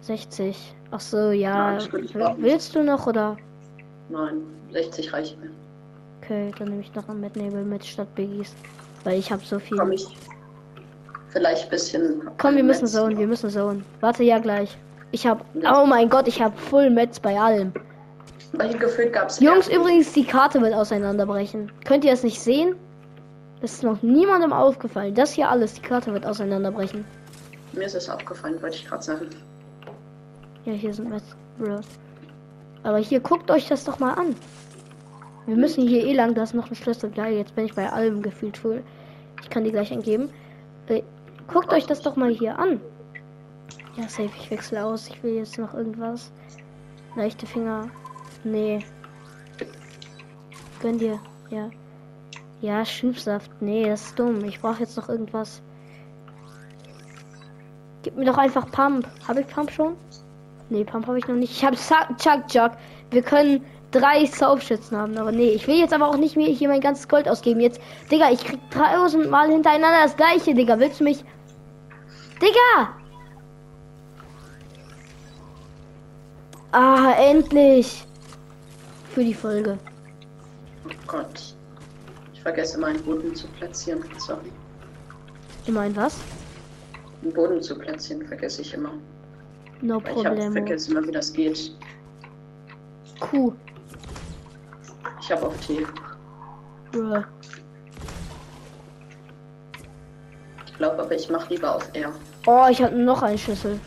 60. 0.01 0.75
Ach 0.92 1.00
so, 1.00 1.32
Ja, 1.32 1.78
ja. 1.78 2.36
Willst 2.38 2.74
du 2.74 2.84
noch 2.84 3.06
oder? 3.06 3.38
Nein, 4.10 4.42
60 4.72 5.13
reicht 5.13 5.39
mir. 5.39 5.51
Okay, 6.22 6.51
dann 6.58 6.70
nehme 6.70 6.82
ich 6.82 6.94
noch 6.96 7.08
einen 7.10 7.20
Mitnebel 7.20 7.63
mit 7.63 7.86
statt 7.86 8.13
Biggies. 8.16 8.56
Weil 9.03 9.20
ich 9.20 9.32
habe 9.32 9.44
so 9.44 9.60
viel. 9.60 9.77
Komm 9.77 9.91
ich. 9.91 10.08
Vielleicht 11.29 11.65
ein 11.65 11.70
bisschen. 11.70 12.29
Komm, 12.38 12.56
wir 12.56 12.63
müssen 12.63 12.88
zone, 12.88 13.18
wir 13.18 13.27
müssen 13.27 13.50
zone. 13.50 13.84
Warte, 14.01 14.24
ja 14.24 14.39
gleich. 14.39 14.77
Ich 15.12 15.25
habe, 15.25 15.44
oh 15.56 15.86
mein 15.86 16.10
Gott, 16.10 16.27
ich 16.27 16.41
habe 16.41 16.56
Full 16.58 16.89
Metz 16.89 17.20
bei 17.20 17.39
allem. 17.39 17.74
Weil 18.53 18.77
gefühlt 18.77 19.13
gab 19.13 19.29
es. 19.29 19.39
Jungs, 19.39 19.68
übrigens, 19.68 20.12
die 20.13 20.25
Karte 20.25 20.62
wird 20.62 20.74
auseinanderbrechen. 20.74 21.72
Könnt 21.86 22.03
ihr 22.03 22.13
es 22.13 22.24
nicht 22.24 22.39
sehen? 22.39 22.75
Das 23.62 23.74
ist 23.74 23.84
noch 23.84 24.01
niemandem 24.01 24.53
aufgefallen. 24.53 25.13
Das 25.13 25.34
hier 25.34 25.50
alles, 25.50 25.74
die 25.74 25.82
Karte 25.82 26.13
wird 26.13 26.25
auseinanderbrechen. 26.25 27.06
Mir 27.74 27.86
ist 27.86 27.96
es 27.96 28.10
aufgefallen, 28.10 28.62
wollte 28.62 28.77
ich 28.77 28.88
gerade 28.88 29.03
sagen. 29.03 29.29
Ja, 30.65 30.74
hier 30.74 30.94
sind 30.94 31.10
Metz. 31.10 31.24
Aber 32.84 32.98
hier, 32.98 33.20
guckt 33.20 33.51
euch 33.51 33.68
das 33.68 33.84
doch 33.84 34.00
mal 34.00 34.13
an. 34.13 34.36
Wir 35.50 35.58
müssen 35.58 35.88
hier 35.88 36.06
eh 36.06 36.13
lang, 36.13 36.36
da 36.36 36.44
ist 36.44 36.53
noch 36.53 36.70
ein 36.70 36.75
Schlüssel. 36.75 37.10
Geil, 37.10 37.34
jetzt 37.34 37.56
bin 37.56 37.65
ich 37.65 37.74
bei 37.74 37.91
allem 37.91 38.22
gefühlt 38.22 38.56
voll. 38.56 38.84
Ich 39.41 39.50
kann 39.50 39.63
die 39.63 39.72
gleich 39.72 39.91
entgeben. 39.91 40.29
Äh, 40.86 41.01
guckt 41.48 41.74
euch 41.74 41.88
das 41.88 42.03
doch 42.03 42.15
mal 42.15 42.29
hier 42.29 42.60
an. 42.60 42.79
Ja, 43.98 44.03
safe, 44.03 44.29
ich 44.39 44.51
wechsle 44.51 44.86
aus. 44.86 45.08
Ich 45.08 45.24
will 45.24 45.34
jetzt 45.34 45.58
noch 45.58 45.74
irgendwas. 45.74 46.32
Leichte 47.15 47.48
Finger. 47.48 47.89
Nee. 48.44 48.86
Gönn 50.84 51.00
dir. 51.00 51.20
Ja. 51.50 51.72
Ja, 52.62 52.86
Schubsaft. 52.86 53.50
Nee, 53.60 53.86
das 53.89 54.03
ist 54.03 54.20
dumm. 54.20 54.46
Ich 54.46 54.62
brauche 54.62 54.82
jetzt 54.82 54.98
noch 54.98 55.10
irgendwas. 55.10 55.63
Gib 58.03 58.15
mir 58.15 58.25
doch 58.25 58.38
einfach 58.38 58.70
Pump. 58.70 59.08
Habe 59.27 59.41
ich 59.41 59.48
Pump 59.48 59.72
schon? 59.72 59.96
Nee, 60.70 60.84
Pump 60.84 61.08
habe 61.08 61.18
ich 61.18 61.27
noch 61.27 61.36
nicht. 61.36 61.53
Ich 61.53 61.65
habe 61.65 61.75
Chuck 61.75 62.48
Chuck. 62.50 62.74
Wir 63.10 63.24
können 63.24 63.65
drei 63.91 64.25
Saufschützen 64.25 64.98
haben, 64.98 65.17
aber 65.17 65.31
nee, 65.31 65.50
ich 65.50 65.67
will 65.67 65.77
jetzt 65.77 65.93
aber 65.93 66.08
auch 66.08 66.17
nicht 66.17 66.36
mehr 66.36 66.48
hier 66.48 66.69
mein 66.69 66.81
ganzes 66.81 67.08
Gold 67.08 67.27
ausgeben. 67.27 67.60
Jetzt, 67.60 67.81
Digga, 68.12 68.31
ich 68.31 68.43
krieg 68.43 68.60
tausend 68.72 69.29
Mal 69.29 69.50
hintereinander 69.50 70.03
das 70.03 70.15
gleiche, 70.15 70.53
Digga. 70.53 70.79
Willst 70.79 71.00
du 71.00 71.03
mich. 71.03 71.24
Digga! 72.41 72.96
Ah, 76.72 77.13
endlich! 77.17 78.05
Für 79.13 79.24
die 79.24 79.34
Folge. 79.34 79.77
Oh 80.86 80.91
Gott. 81.08 81.55
Ich 82.34 82.41
vergesse 82.41 82.79
meinen 82.79 83.01
Boden 83.03 83.36
zu 83.36 83.48
platzieren. 83.48 84.03
Sorry. 84.19 84.51
Du 85.65 85.72
meinst 85.72 85.98
was? 85.98 86.17
Den 87.22 87.34
Boden 87.34 87.62
zu 87.62 87.77
platzieren 87.77 88.25
vergesse 88.25 88.62
ich 88.62 88.74
immer. 88.74 88.93
No 89.81 89.96
Weil 90.03 90.15
Ich 90.17 90.24
problem. 90.24 90.51
vergessen 90.53 90.91
immer, 90.96 91.08
wie 91.08 91.12
das 91.12 91.34
geht. 91.34 91.72
Q. 93.19 93.53
Ich 95.29 95.36
habe 95.36 95.45
auf 95.45 95.57
T. 95.59 95.86
Bruh. 96.91 97.21
Ich 100.65 100.74
glaube 100.75 101.03
aber, 101.03 101.12
ich 101.13 101.29
mache 101.29 101.53
lieber 101.53 101.75
auf 101.75 101.88
R. 101.93 102.12
Oh, 102.48 102.65
ich 102.71 102.81
habe 102.81 102.95
noch 102.95 103.21
einen 103.21 103.38
Schlüssel. 103.38 103.79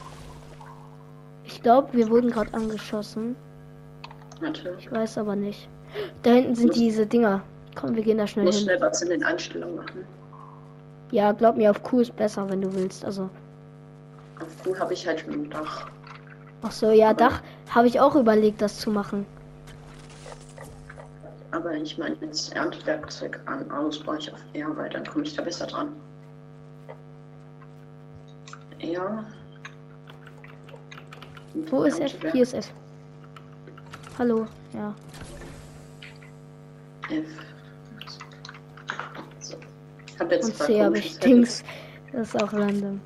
Ich 1.42 1.60
glaube, 1.60 1.88
wir 1.94 2.08
wurden 2.10 2.30
gerade 2.30 2.54
angeschossen. 2.54 3.34
Natürlich. 4.40 4.86
Ich 4.86 4.92
weiß 4.92 5.18
aber 5.18 5.34
nicht. 5.34 5.68
Da 6.22 6.30
hinten 6.30 6.54
sind 6.54 6.68
Muss- 6.68 6.76
diese 6.76 7.06
Dinger. 7.06 7.42
Komm, 7.74 7.96
wir 7.96 8.04
gehen 8.04 8.18
da 8.18 8.26
schnell 8.28 8.44
muss 8.44 8.58
hin. 8.58 8.66
schnell 8.66 8.80
was 8.80 9.02
in 9.02 9.10
den 9.10 9.24
Einstellungen 9.24 9.74
machen. 9.74 10.04
Ja, 11.10 11.32
glaub 11.32 11.56
mir, 11.56 11.72
auf 11.72 11.82
Q 11.82 12.00
ist 12.02 12.14
besser, 12.14 12.48
wenn 12.50 12.60
du 12.60 12.72
willst. 12.72 13.04
Also, 13.04 13.28
Auf 14.40 14.62
Q 14.62 14.78
habe 14.78 14.92
ich 14.92 15.04
halt 15.04 15.18
schon 15.18 15.32
ein 15.32 15.50
Dach. 15.50 15.88
ach 16.62 16.70
so, 16.70 16.90
ja, 16.92 17.12
Dach 17.12 17.42
habe 17.68 17.88
ich 17.88 17.98
auch 17.98 18.14
überlegt, 18.14 18.62
das 18.62 18.78
zu 18.78 18.90
machen. 18.92 19.26
Aber 21.52 21.74
ich 21.74 21.98
meine 21.98 22.16
jetzt 22.22 22.54
Erntewerkzeug 22.54 23.38
an 23.44 23.70
aus 23.70 23.98
brauche 23.98 24.18
ich 24.18 24.32
auf 24.32 24.40
R, 24.54 24.74
weil 24.76 24.88
dann 24.90 25.06
komme 25.06 25.24
ich 25.24 25.36
da 25.36 25.42
besser 25.42 25.66
dran. 25.66 25.92
R. 28.80 29.24
Wo 31.70 31.84
ist 31.84 32.00
F? 32.00 32.16
Hier 32.32 32.42
ist 32.42 32.54
F. 32.54 32.72
Hallo, 34.18 34.46
ja. 34.72 34.94
F. 37.10 37.26
So. 39.40 39.56
Ich 40.06 40.18
habe 40.18 40.34
jetzt 40.34 40.46
Und 40.46 40.56
C 40.56 40.78
komische 40.78 41.06
ich. 41.06 41.18
Dings. 41.18 41.64
Das 42.12 42.34
ist 42.34 42.42
auch 42.42 42.52
random. 42.52 43.00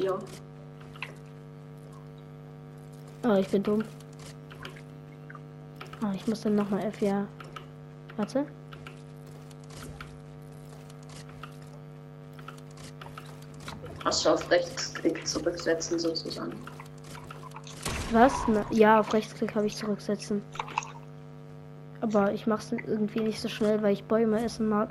Dir. 0.00 0.18
Oh, 3.24 3.34
ich 3.34 3.48
bin 3.48 3.62
dumm. 3.62 3.84
Ah, 6.02 6.12
ich 6.14 6.26
muss 6.26 6.40
dann 6.40 6.54
nochmal 6.54 6.84
F, 6.84 7.02
ja. 7.02 7.26
Warte. 8.16 8.46
Hast 14.04 14.24
du 14.24 14.30
auf 14.30 14.50
Rechtsklick 14.50 15.26
zurücksetzen 15.26 15.98
sozusagen? 15.98 16.54
Was? 18.12 18.32
Na, 18.48 18.64
ja, 18.70 18.98
auf 19.00 19.12
Rechtsklick 19.12 19.54
habe 19.54 19.66
ich 19.66 19.76
zurücksetzen. 19.76 20.42
Aber 22.00 22.32
ich 22.32 22.46
mach's 22.46 22.72
irgendwie 22.72 23.20
nicht 23.20 23.40
so 23.40 23.48
schnell, 23.48 23.82
weil 23.82 23.92
ich 23.92 24.04
Bäume 24.04 24.42
essen 24.42 24.68
mag. 24.68 24.88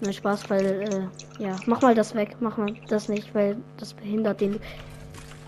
Nein, 0.00 0.12
Spaß, 0.12 0.50
weil, 0.50 0.82
äh, 0.82 1.42
ja, 1.42 1.56
mach 1.66 1.80
mal 1.80 1.94
das 1.94 2.14
weg. 2.14 2.36
Mach 2.40 2.56
mal 2.58 2.74
das 2.88 3.08
nicht, 3.08 3.34
weil 3.34 3.56
das 3.78 3.94
behindert 3.94 4.40
den. 4.40 4.60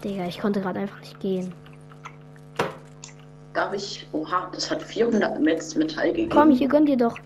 Digga, 0.02 0.26
ich 0.26 0.40
konnte 0.40 0.61
gerade 0.61 0.81
einfach 0.81 1.00
nicht 1.00 1.21
gehen. 1.21 1.52
Darf 3.52 3.75
ich. 3.75 4.07
Oha, 4.12 4.49
das 4.52 4.71
hat 4.71 4.83
400 4.83 5.40
Metz 5.40 5.75
Metall 5.75 6.09
gegeben. 6.09 6.31
Komm, 6.31 6.50
hier 6.50 6.69
gönn 6.69 6.87
dir 6.87 6.97
doch. 6.97 7.19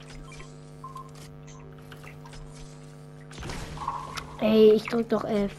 Ey, 4.41 4.73
ich 4.73 4.85
drück 4.85 5.09
doch 5.09 5.25
F. 5.25 5.52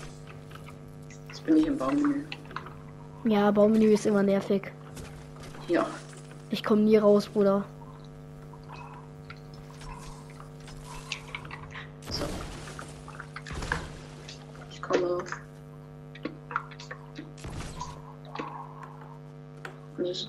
Jetzt 1.29 1.45
bin 1.45 1.57
ich 1.57 1.67
im 1.67 1.77
Baumenü. 1.77 2.25
Ja, 3.23 3.49
Baumenü 3.51 3.93
ist 3.93 4.05
immer 4.05 4.23
nervig. 4.23 4.73
Ja. 5.69 5.85
Ich 6.49 6.63
komme 6.63 6.81
nie 6.81 6.97
raus, 6.97 7.27
Bruder. 7.27 7.63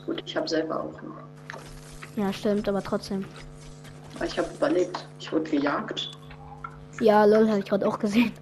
Gut, 0.06 0.22
ich 0.24 0.36
habe 0.36 0.48
selber 0.48 0.80
auch 0.80 1.02
noch. 1.02 1.24
Ja, 2.16 2.32
stimmt, 2.32 2.68
aber 2.68 2.82
trotzdem. 2.82 3.24
Ich 4.24 4.38
habe 4.38 4.48
überlebt. 4.54 5.06
Ich 5.18 5.32
wurde 5.32 5.50
gejagt. 5.50 6.10
Ja, 7.00 7.24
lol, 7.24 7.48
habe 7.48 7.58
ich 7.58 7.64
gerade 7.64 7.86
auch 7.86 7.98
gesehen. 7.98 8.32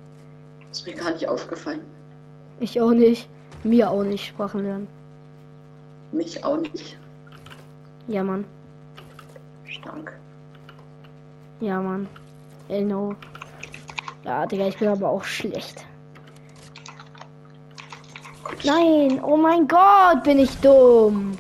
Ist 0.71 0.87
mir 0.87 0.95
gar 0.95 1.13
nicht 1.13 1.27
aufgefallen. 1.27 1.81
Ich 2.61 2.81
auch 2.81 2.91
nicht. 2.93 3.29
Mir 3.65 3.91
auch 3.91 4.03
nicht 4.03 4.27
Sprachen 4.27 4.63
lernen. 4.63 4.89
Mich 6.13 6.45
auch 6.45 6.59
nicht. 6.59 6.99
Ja, 8.09 8.23
Mann. 8.23 8.45
Stark. 9.65 10.13
Ja, 11.61 11.81
Mann. 11.81 12.09
I 12.69 12.83
know. 12.85 13.15
Ja, 14.25 14.47
Digga, 14.47 14.67
ich 14.69 14.79
bin 14.79 14.89
aber 14.89 15.09
auch 15.09 15.25
schlecht. 15.25 15.85
Nein, 18.65 19.21
oh 19.25 19.37
mein 19.37 19.67
Gott, 19.67 20.23
bin 20.23 20.39
ich 20.39 20.57
dumm. 20.61 21.33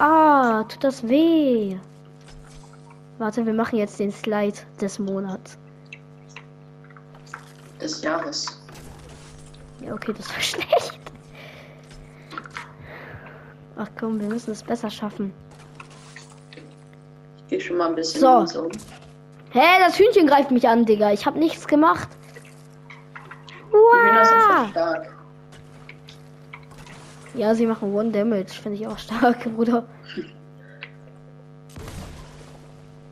Ah, 0.00 0.64
tut 0.64 0.82
das 0.82 1.06
weh. 1.06 1.76
Warte, 3.18 3.44
wir 3.44 3.52
machen 3.52 3.78
jetzt 3.78 4.00
den 4.00 4.10
Slide 4.10 4.56
des 4.80 4.98
Monats. 4.98 5.58
Des 7.80 8.02
Jahres. 8.02 8.46
Ja, 9.84 9.92
okay, 9.92 10.14
das 10.16 10.28
war 10.32 10.40
schlecht. 10.40 10.98
Ach 13.76 13.88
komm, 13.98 14.18
wir 14.20 14.28
müssen 14.28 14.52
es 14.52 14.62
besser 14.62 14.90
schaffen. 14.90 15.32
Ich 17.36 17.46
gehe 17.48 17.60
schon 17.60 17.76
mal 17.76 17.88
ein 17.88 17.94
bisschen 17.94 18.20
So. 18.22 18.46
so. 18.46 18.68
Hä, 19.50 19.60
das 19.84 19.98
Hühnchen 19.98 20.26
greift 20.26 20.50
mich 20.50 20.66
an, 20.66 20.86
Digga. 20.86 21.12
Ich 21.12 21.26
habe 21.26 21.38
nichts 21.38 21.66
gemacht. 21.66 22.08
Ja, 27.40 27.54
sie 27.54 27.64
machen 27.64 27.94
One 27.94 28.10
Damage. 28.10 28.50
Finde 28.62 28.76
ich 28.76 28.86
auch 28.86 28.98
stark, 28.98 29.38
Bruder. 29.56 29.82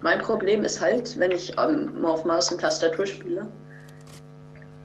Mein 0.02 0.18
Problem 0.20 0.64
ist 0.64 0.78
halt, 0.82 1.18
wenn 1.18 1.30
ich 1.30 1.56
ähm, 1.58 1.98
mal 2.02 2.10
auf 2.10 2.26
Maus 2.26 2.52
und 2.52 2.60
Tastatur 2.60 3.06
spiele, 3.06 3.48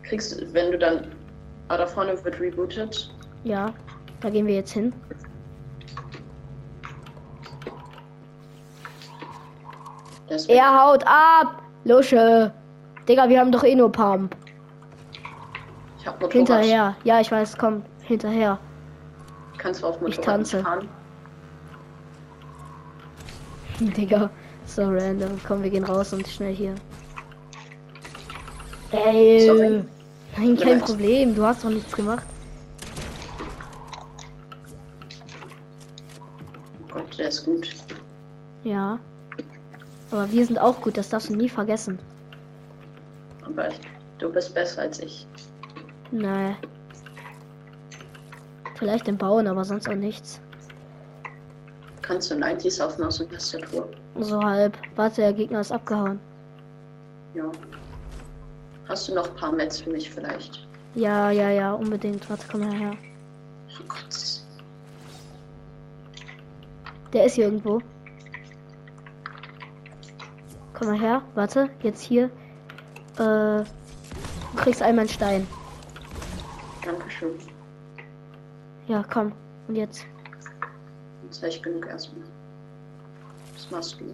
kriegst 0.04 0.40
du, 0.40 0.54
wenn 0.54 0.72
du 0.72 0.78
dann, 0.78 1.08
ah, 1.68 1.76
da 1.76 1.86
vorne 1.86 2.24
wird 2.24 2.40
rebootet, 2.40 3.14
Ja, 3.44 3.74
da 4.22 4.30
gehen 4.30 4.48
wir 4.48 4.56
jetzt 4.56 4.72
hin. 4.72 4.94
das 10.30 10.46
Er 10.46 10.84
haut 10.86 11.04
ab. 11.06 11.62
Lusche. 11.84 12.54
Digga, 13.10 13.28
wir 13.28 13.42
haben 13.42 13.52
doch 13.52 13.66
eh 13.66 13.76
nur 13.76 13.92
Pump. 13.92 14.38
ich 16.00 16.08
hab 16.08 16.14
Motorrad. 16.22 16.32
Hinterher. 16.34 16.96
Ja, 17.04 17.20
ich 17.20 17.30
weiß, 17.30 17.58
komm. 17.58 17.84
Hinterher. 18.04 18.58
Kannst 19.64 19.82
du 19.82 19.88
auf 19.88 19.96
Ich 19.96 20.02
Motorrad 20.02 20.26
tanze. 20.26 20.62
fahren? 20.62 20.90
Digga, 23.80 24.30
so 24.66 24.84
random. 24.84 25.40
Komm, 25.48 25.64
wir 25.64 25.70
gehen 25.70 25.86
raus 25.86 26.12
und 26.14 26.28
schnell 26.28 26.54
hier. 26.54 26.76
Ey. 28.92 29.48
Sorry. 29.48 29.84
Nein, 30.38 30.56
Ja, 30.58 30.66
kein 30.66 30.82
weiß. 30.82 30.86
Problem. 30.90 31.34
Du 31.34 31.44
hast 31.46 31.64
doch 31.64 31.70
nichts 31.70 31.94
gemacht. 31.94 32.26
Gott, 36.92 37.18
der 37.18 37.30
ist 37.30 37.46
gut. 37.46 37.74
Ja. 38.64 39.00
Aber 40.12 40.32
wir 40.32 40.46
sind 40.46 40.60
auch 40.60 40.80
gut, 40.82 40.98
das 40.98 41.10
darfst 41.10 41.30
du 41.30 41.36
nie 41.36 41.50
vergessen. 41.50 41.98
Aber 43.46 43.70
du 44.20 44.30
bist 44.32 44.54
besser 44.54 44.82
als 44.84 45.00
ich. 45.00 45.26
Nee. 46.12 46.56
Vielleicht 48.84 49.08
im 49.08 49.18
Bauen, 49.18 49.48
aber 49.48 49.64
sonst 49.64 49.88
auch 49.88 49.96
nichts. 49.96 50.42
Kannst 52.02 52.30
du 52.30 52.36
90s 52.36 52.84
auf 52.84 52.98
Maus 52.98 53.22
und 53.22 53.32
Tastatur? 53.32 53.88
So 54.20 54.44
halb. 54.44 54.78
Warte, 54.98 55.22
der 55.22 55.32
Gegner 55.32 55.62
ist 55.62 55.72
abgehauen. 55.72 56.20
Ja. 57.34 57.50
Hast 58.90 59.08
du 59.08 59.16
noch 59.16 59.30
ein 59.30 59.36
paar 59.38 59.54
Mets 59.54 59.80
für 59.80 59.90
mich 59.90 60.12
vielleicht? 60.12 60.68
Ja, 60.96 61.32
ja, 61.32 61.50
ja, 61.50 61.72
unbedingt. 61.72 62.30
Warte, 62.30 62.44
komm 62.52 62.60
mal 62.60 62.74
her. 62.74 62.92
Oh 63.80 63.84
Gott. 63.88 64.42
Der 67.14 67.24
ist 67.24 67.36
hier 67.36 67.46
irgendwo. 67.46 67.80
Komm 70.74 70.90
mal 70.90 71.00
her. 71.00 71.22
Warte, 71.36 71.70
jetzt 71.84 72.02
hier. 72.02 72.26
Äh, 73.16 73.64
du 73.64 73.66
kriegst 74.58 74.82
einmal 74.82 75.04
einen 75.04 75.10
Stein. 75.10 75.48
Dankeschön. 76.84 77.40
Ja, 78.88 79.04
komm. 79.12 79.32
Und 79.68 79.76
jetzt. 79.76 80.06
Jetzt 81.24 81.38
habe 81.38 81.50
ich 81.50 81.62
genug 81.62 81.86
erstmal. 81.88 82.24
Was 83.54 83.72
machst 83.72 84.00
du? 84.00 84.06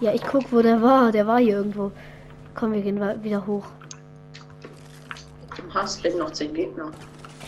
Ja, 0.00 0.12
ich 0.14 0.22
guck, 0.22 0.52
wo 0.52 0.62
der 0.62 0.80
war. 0.80 1.10
Der 1.10 1.26
war 1.26 1.38
hier 1.38 1.56
irgendwo. 1.56 1.90
Komm, 2.54 2.72
wir 2.72 2.82
gehen 2.82 3.00
wieder 3.22 3.46
hoch. 3.46 3.66
Du 5.56 5.74
hast 5.74 6.04
eben 6.04 6.18
noch 6.18 6.30
10 6.30 6.54
Gegner. 6.54 6.90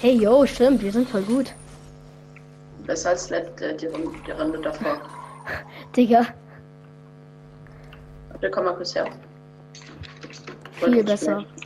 Hey, 0.01 0.17
yo, 0.17 0.45
stimmt. 0.47 0.83
Wir 0.83 0.93
sind 0.93 1.09
voll 1.09 1.23
gut. 1.23 1.55
Besser 2.87 3.11
als 3.11 3.31
let, 3.31 3.61
äh, 3.61 3.77
die, 3.77 3.87
Runde, 3.87 4.11
die 4.27 4.31
Runde 4.33 4.59
davor. 4.61 5.01
Digga, 5.97 6.27
Warte, 8.41 8.51
komm 8.51 8.65
mal 8.65 8.75
kurz 8.75 8.95
her. 8.95 9.07
viel 10.73 11.05
besser. 11.05 11.37
nicht 11.37 11.60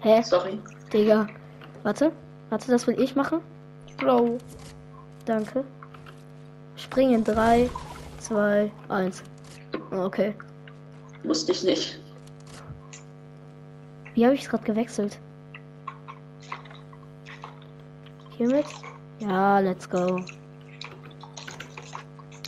Hä? 0.00 0.22
Sorry. 0.22 0.58
Digga. 0.92 1.26
Warte. 1.82 2.12
Warte, 2.48 2.70
das 2.70 2.86
will 2.86 2.98
ich 3.00 3.14
machen. 3.14 3.40
Bro. 3.98 4.38
Danke. 5.26 5.64
Spring 6.76 7.12
in 7.14 7.24
3, 7.24 7.68
2, 8.18 8.70
1. 8.88 9.22
Okay. 9.92 10.34
Musste 11.22 11.52
ich 11.52 11.62
nicht. 11.64 12.00
Wie 14.14 14.24
habe 14.24 14.34
ich 14.34 14.42
es 14.42 14.48
gerade 14.48 14.64
gewechselt? 14.64 15.18
Hiermit? 18.38 18.66
Ja, 19.18 19.58
let's 19.58 19.88
go. 19.88 20.24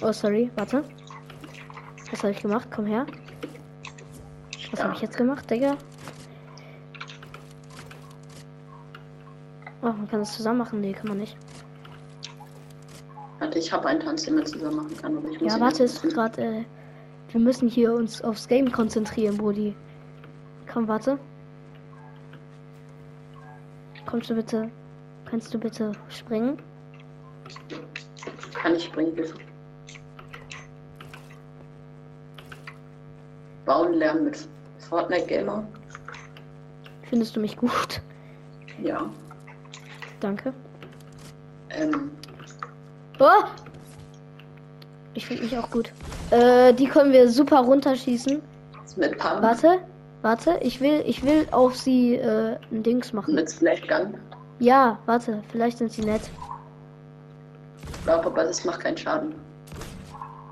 Oh, 0.01 0.12
sorry, 0.12 0.51
warte. 0.57 0.85
Was 2.11 2.23
habe 2.23 2.33
ich 2.33 2.41
gemacht? 2.41 2.69
Komm 2.75 2.87
her. 2.87 3.07
Was 4.71 4.83
habe 4.83 4.95
ich 4.95 5.03
jetzt 5.03 5.17
gemacht, 5.19 5.51
Digga? 5.51 5.77
Oh, 9.83 9.87
man 9.87 10.09
kann 10.09 10.21
das 10.21 10.33
zusammen 10.35 10.59
machen. 10.59 10.81
Nee, 10.81 10.92
kann 10.92 11.09
man 11.09 11.18
nicht. 11.18 11.37
Warte, 13.40 13.59
ich 13.59 13.73
habe 13.73 13.88
einen 13.88 14.01
Tanz, 14.01 14.23
den 14.23 14.37
man 14.37 14.47
zusammen 14.47 14.77
machen 14.77 14.97
kann. 14.97 15.16
Aber 15.16 15.29
ich 15.29 15.40
muss 15.40 15.53
Ja, 15.53 15.61
warte, 15.61 15.83
ist 15.83 16.03
gerade. 16.03 16.40
Äh, 16.40 16.64
wir 17.33 17.40
müssen 17.40 17.68
hier 17.68 17.92
uns 17.92 18.23
aufs 18.23 18.47
Game 18.47 18.71
konzentrieren, 18.71 19.37
Brudi. 19.37 19.75
Komm, 20.73 20.87
warte. 20.87 21.18
Kommst 24.07 24.31
du 24.31 24.35
bitte? 24.35 24.71
Kannst 25.25 25.53
du 25.53 25.59
bitte 25.59 25.92
springen? 26.11 26.59
Kann 28.55 28.77
ich 28.77 28.85
springen, 28.85 29.14
bitte. 29.14 29.35
Bauen 33.64 33.95
lernen 33.95 34.25
mit 34.25 34.49
Fortnite 34.79 35.27
Gamer. 35.27 35.66
Findest 37.09 37.35
du 37.35 37.40
mich 37.40 37.57
gut? 37.57 38.03
Ja. 38.83 39.11
Danke. 40.23 40.53
Ähm, 41.71 42.11
Oh! 43.19 43.45
Ich 45.15 45.27
finde 45.27 45.43
mich 45.43 45.57
auch 45.59 45.71
gut. 45.71 45.93
Äh, 46.31 46.73
die 46.75 46.87
können 46.87 47.13
wir 47.13 47.29
super 47.29 47.59
runterschießen. 47.61 48.41
mit 48.97 49.19
Pump, 49.19 49.43
Warte, 49.43 49.79
warte, 50.23 50.59
ich 50.63 50.81
will, 50.81 51.03
ich 51.07 51.23
will 51.25 51.47
auf 51.51 51.77
sie 51.77 52.15
äh, 52.17 52.57
ein 52.71 52.83
Dings 52.83 53.13
machen. 53.13 53.35
mit 53.35 53.51
Splash 53.51 53.83
Gun. 53.89 54.15
Ja, 54.59 54.99
warte, 55.07 55.43
vielleicht 55.51 55.79
sind 55.79 55.93
sie 55.93 56.03
nett. 56.03 56.23
Ich 57.93 58.05
glaube, 58.05 58.27
aber 58.27 58.45
das 58.45 58.65
macht 58.65 58.81
keinen 58.81 58.97
Schaden. 58.97 59.35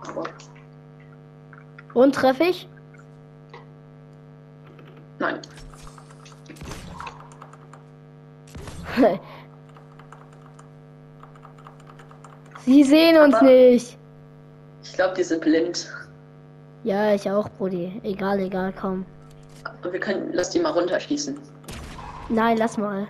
Aber 0.09 0.25
Und 1.95 2.15
treffe 2.15 2.45
ich? 2.45 2.69
nein. 5.19 5.39
sie 12.71 12.85
sehen 12.85 13.21
uns 13.21 13.35
Aber- 13.35 13.47
nicht. 13.47 13.99
Ich 14.83 14.93
glaube, 14.95 15.15
die 15.15 15.25
sind 15.25 15.41
blind. 15.43 15.91
Ja, 16.85 17.15
ich 17.15 17.31
auch, 17.31 17.49
Brudi. 17.51 18.01
Egal, 18.03 18.39
egal, 18.41 18.73
komm. 18.81 19.05
Und 19.85 19.93
wir 19.93 20.01
können, 20.01 20.31
lass 20.33 20.51
die 20.51 20.61
mal 20.61 20.71
runterschießen. 20.71 21.39
Nein, 22.31 22.57
lass 22.57 22.79
mal. 22.79 23.07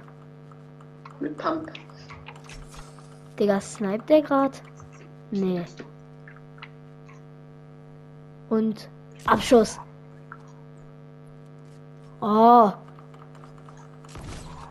Mit 1.20 1.36
Pump. 1.36 1.70
Digga, 3.38 3.60
snipe 3.60 4.02
der 4.08 4.22
grad? 4.22 4.62
Nee. 5.30 5.62
Und 8.48 8.88
Abschuss. 9.26 9.78
Oh. 12.20 12.70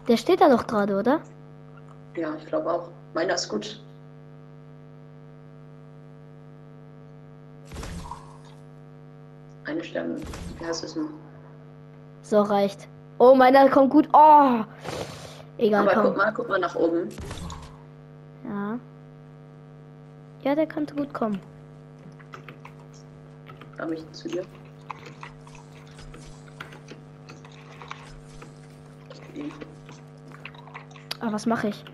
Der 0.08 0.17
steht 0.17 0.41
da 0.41 0.49
doch 0.49 0.67
gerade, 0.67 0.97
oder? 0.97 1.21
Ja, 2.15 2.36
ich 2.38 2.45
glaube 2.47 2.71
auch. 2.71 2.89
Meiner 3.13 3.36
ist 3.36 3.47
gut. 3.47 3.82
Eine 9.69 9.84
Sterne. 9.84 10.15
Wie 10.58 10.65
heißt 10.65 10.84
es 10.84 10.95
denn? 10.95 11.10
So 12.23 12.41
reicht. 12.41 12.88
Oh, 13.19 13.36
meiner 13.36 13.69
kommt 13.69 13.91
gut. 13.91 14.10
Oh. 14.13 14.63
Egal, 15.60 15.88
Aber 15.88 15.93
komm. 15.93 16.03
guck 16.05 16.17
mal, 16.17 16.34
guck 16.34 16.49
mal 16.49 16.60
nach 16.60 16.73
oben. 16.73 17.10
Ja. 18.45 18.79
Ja, 20.41 20.55
der 20.55 20.65
könnte 20.65 20.95
gut 20.95 21.13
kommen. 21.13 21.39
Komm 23.77 23.93
ich 23.93 24.12
zu 24.12 24.27
dir. 24.27 24.43
Okay. 29.29 29.51
Aber 31.19 31.34
was 31.34 31.45
mache 31.45 31.67
ich? 31.67 31.86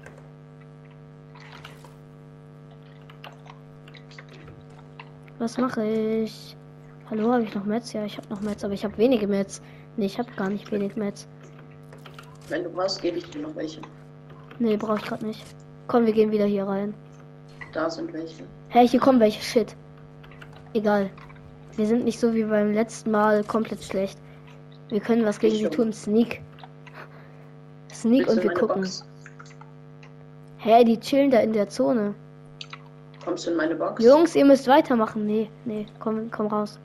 Was 5.40 5.58
mache 5.58 5.86
ich? 5.86 6.56
Hallo, 7.10 7.32
habe 7.32 7.44
ich 7.44 7.54
noch 7.54 7.65
Metz? 7.65 7.94
Ja, 7.94 8.04
ich 8.04 8.18
habe 8.18 8.28
noch 8.30 8.41
Metz, 8.41 8.63
aber 8.63 8.74
ich 8.74 8.84
habe 8.84 8.98
wenige 8.98 9.28
Metz. 9.28 9.62
Nee, 9.96 10.08
ich 10.08 10.18
habe 10.18 10.32
gar 10.32 10.50
nicht 10.50 10.72
wenig 10.72 10.96
Metz. 10.96 11.28
Wenn 12.50 12.63
du 12.63 12.70
brauchst, 12.70 13.00
gebe 13.00 13.20
ich 13.20 13.30
dir 13.30 13.41
noch 13.41 13.56
welche. 13.56 13.80
Nee, 14.58 14.76
brauche 14.76 14.98
ich 14.98 15.06
gerade 15.06 15.26
nicht. 15.26 15.46
Komm, 15.88 16.08
wir 16.08 16.13
gehen 16.13 16.32
wieder 16.32 16.46
hier 16.46 16.65
rein. 16.68 16.96
Da 17.74 17.91
sind 17.91 18.12
welche. 18.12 18.44
Hey, 18.70 18.88
hier 18.88 19.00
kommen 19.00 19.20
welche. 19.20 19.39
Shit. 19.44 19.76
Egal. 20.74 21.12
Wir 21.76 21.86
sind 21.86 22.06
nicht 22.06 22.20
so 22.20 22.34
wie 22.34 22.44
beim 22.44 22.74
letzten 22.74 23.12
Mal 23.12 23.44
komplett 23.44 23.84
schlecht. 23.84 24.18
Wir 24.89 25.00
können 25.00 25.26
was 25.26 25.39
gegen 25.39 25.56
sie 25.56 25.70
tun. 25.70 25.94
Sneak. 25.94 26.41
Sneak 27.94 28.28
Willst 28.28 28.38
und 28.38 28.44
wir 28.44 28.54
gucken. 28.54 28.82
Box? 28.82 29.06
Hä, 30.58 30.84
die 30.84 31.00
chillen 31.00 31.30
da 31.30 31.39
in 31.39 31.54
der 31.54 31.70
Zone. 31.70 32.15
Kommst 33.24 33.46
du 33.46 33.52
in 33.52 33.58
meine 33.58 33.76
Box? 33.76 34.04
Jungs, 34.04 34.36
ihr 34.36 34.46
müsst 34.46 34.68
weitermachen. 34.68 35.28
Nee, 35.28 35.52
nee, 35.65 35.86
komm, 36.00 36.32
komm 36.32 36.48
raus. 36.48 36.80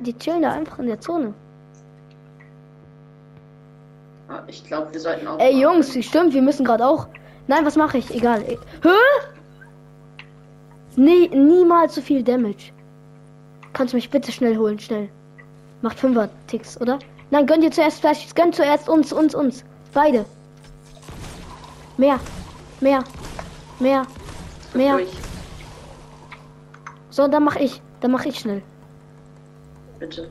Die 0.00 0.16
chillen 0.16 0.42
da 0.42 0.52
einfach 0.52 0.78
in 0.78 0.86
der 0.86 1.00
Zone. 1.00 1.34
Ah, 4.28 4.42
ich 4.46 4.64
glaube, 4.64 4.92
wir 4.92 5.00
sollten 5.00 5.26
auch. 5.26 5.38
Ey, 5.38 5.60
Jungs, 5.60 5.94
wie 5.94 6.02
stimmt, 6.02 6.34
wir 6.34 6.42
müssen 6.42 6.64
gerade 6.64 6.86
auch. 6.86 7.06
Nein, 7.46 7.64
was 7.64 7.76
mache 7.76 7.98
ich? 7.98 8.12
Egal. 8.14 8.42
Hä? 8.42 8.58
Nee, 10.96 11.28
niemals 11.28 11.94
so 11.94 12.00
viel 12.00 12.22
Damage. 12.22 12.72
Kannst 13.72 13.92
du 13.92 13.96
mich 13.96 14.10
bitte 14.10 14.32
schnell 14.32 14.56
holen, 14.56 14.78
schnell. 14.78 15.08
Macht 15.82 15.98
5er 15.98 16.28
Ticks, 16.46 16.80
oder? 16.80 16.98
Nein, 17.30 17.46
gönn 17.46 17.60
dir 17.60 17.70
zuerst 17.70 18.00
Flash. 18.00 18.34
Gönn 18.34 18.52
zuerst 18.52 18.88
uns, 18.88 19.12
uns, 19.12 19.34
uns. 19.34 19.64
Beide. 19.92 20.24
Mehr. 21.96 22.18
Mehr. 22.80 23.04
Mehr. 23.78 24.06
mehr. 24.74 24.98
So, 27.10 27.28
dann 27.28 27.44
mach 27.44 27.56
ich. 27.56 27.80
Dann 28.00 28.10
mach 28.10 28.24
ich 28.24 28.38
schnell. 28.38 28.62
Bitte. 29.98 30.28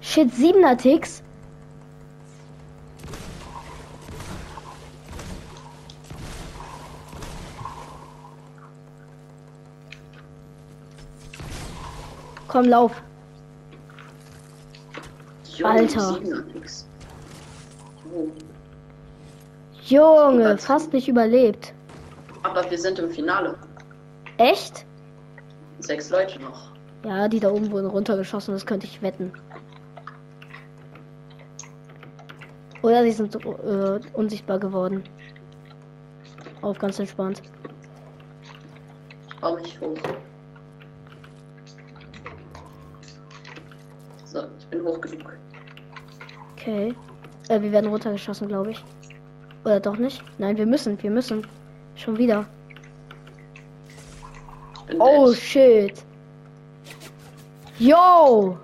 Shit, 0.00 0.30
7er 0.32 0.76
Ticks. 0.76 1.22
Komm, 12.48 12.66
lauf. 12.66 13.02
Junge, 15.56 15.72
Alter. 15.72 16.18
Oh. 18.14 18.28
Junge, 19.82 20.56
fast 20.56 20.92
nicht 20.92 21.08
überlebt. 21.08 21.74
Aber 22.44 22.70
wir 22.70 22.78
sind 22.78 22.98
im 22.98 23.10
Finale. 23.10 23.58
Echt? 24.38 24.86
Sechs 25.80 26.08
Leute 26.10 26.40
noch. 26.40 26.75
Ja, 27.06 27.28
die 27.28 27.38
da 27.38 27.52
oben 27.52 27.70
wurden 27.70 27.86
runtergeschossen, 27.86 28.52
das 28.52 28.66
könnte 28.66 28.84
ich 28.88 29.00
wetten. 29.00 29.32
Oder 32.82 33.04
sie 33.04 33.12
sind 33.12 33.36
äh, 33.36 34.00
unsichtbar 34.14 34.58
geworden. 34.58 35.04
Auf 36.62 36.80
ganz 36.80 36.98
entspannt. 36.98 37.42
Bau 39.40 39.54
mich 39.54 39.80
hoch. 39.80 39.96
So, 44.24 44.40
ich 44.58 44.66
bin 44.66 44.82
hoch 44.82 45.00
genug. 45.00 45.38
Okay. 46.54 46.92
Äh, 47.48 47.60
wir 47.60 47.70
werden 47.70 47.88
runtergeschossen, 47.88 48.48
glaube 48.48 48.72
ich. 48.72 48.84
Oder 49.64 49.78
doch 49.78 49.96
nicht? 49.96 50.24
Nein, 50.38 50.56
wir 50.56 50.66
müssen, 50.66 51.00
wir 51.00 51.10
müssen. 51.12 51.46
Schon 51.94 52.18
wieder. 52.18 52.46
Ich 54.88 54.98
Oh 54.98 55.32
shit. 55.32 56.04
Yo! 57.78 58.56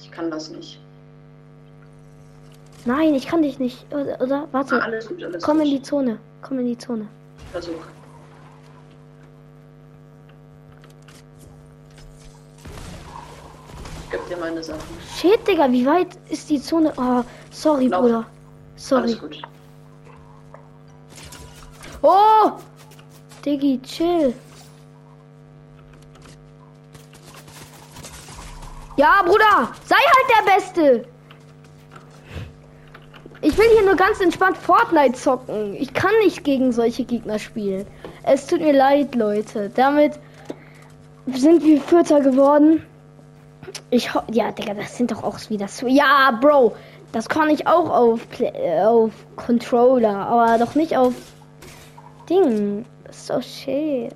Ich 0.00 0.10
kann 0.10 0.30
das 0.30 0.50
nicht. 0.50 0.78
Nein, 2.84 3.14
ich 3.14 3.26
kann 3.26 3.42
dich 3.42 3.58
nicht. 3.60 3.86
Oder, 3.92 4.20
oder? 4.20 4.42
Ah, 4.42 4.48
warte. 4.50 4.82
alles 4.82 5.06
gut, 5.08 5.22
alles 5.22 5.42
Komm 5.42 5.58
gut. 5.58 5.66
in 5.66 5.70
die 5.72 5.82
Zone. 5.82 6.18
Komm 6.42 6.58
in 6.58 6.66
die 6.66 6.78
Zone. 6.78 7.06
Versuch. 7.52 7.74
Ich 14.04 14.10
geb 14.10 14.28
dir 14.28 14.36
meine 14.36 14.62
Sachen. 14.62 14.80
Shit, 15.16 15.46
Digga, 15.46 15.70
wie 15.70 15.86
weit 15.86 16.18
ist 16.28 16.50
die 16.50 16.60
Zone? 16.60 16.92
Oh, 16.96 17.22
sorry, 17.52 17.86
Lauf. 17.86 18.02
Bruder. 18.02 18.26
Sorry. 18.76 19.02
Alles 19.02 19.20
gut. 19.20 19.42
Oh! 22.02 22.50
Diggi, 23.44 23.80
chill. 23.82 24.34
Ja, 28.96 29.22
Bruder, 29.24 29.72
sei 29.86 29.96
halt 29.96 30.28
der 30.36 30.54
Beste. 30.54 31.08
Ich 33.40 33.56
will 33.58 33.66
hier 33.72 33.84
nur 33.84 33.96
ganz 33.96 34.20
entspannt 34.20 34.56
Fortnite 34.56 35.14
zocken. 35.14 35.74
Ich 35.74 35.92
kann 35.94 36.12
nicht 36.22 36.44
gegen 36.44 36.72
solche 36.72 37.04
Gegner 37.04 37.38
spielen. 37.38 37.86
Es 38.22 38.46
tut 38.46 38.60
mir 38.60 38.72
leid, 38.72 39.14
Leute. 39.14 39.70
Damit 39.74 40.12
sind 41.26 41.64
wir 41.64 41.80
Vierter 41.80 42.20
geworden. 42.20 42.86
Ich 43.90 44.10
ja, 44.30 44.52
Digga, 44.52 44.74
das 44.74 44.96
sind 44.96 45.10
doch 45.10 45.24
auch 45.24 45.38
wieder 45.48 45.68
so. 45.68 45.86
Ja, 45.86 46.38
Bro, 46.40 46.76
das 47.12 47.28
kann 47.28 47.50
ich 47.50 47.66
auch 47.66 47.90
auf, 47.90 48.28
Play 48.30 48.52
äh, 48.54 48.84
auf 48.84 49.12
Controller, 49.36 50.14
aber 50.14 50.58
doch 50.58 50.74
nicht 50.74 50.96
auf 50.96 51.14
Ding. 52.28 52.84
Das 53.04 53.16
ist 53.16 53.26
so 53.26 53.40
schön. 53.40 54.10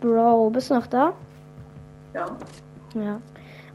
Bro, 0.00 0.50
bist 0.50 0.70
du 0.70 0.74
noch 0.74 0.86
da? 0.86 1.12
Ja. 2.14 2.36
Ja. 2.94 3.20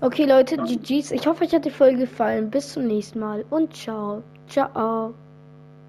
Okay, 0.02 0.26
Leute, 0.26 0.58
GG's. 0.58 1.12
Ich 1.12 1.26
hoffe, 1.26 1.46
euch 1.46 1.54
hat 1.54 1.66
die 1.66 1.72
Folge 1.72 2.00
gefallen. 2.00 2.50
Bis 2.50 2.74
zum 2.74 2.86
nächsten 2.88 3.20
Mal 3.20 3.46
und 3.50 3.76
ciao. 3.76 4.24
Ciao. 4.48 5.14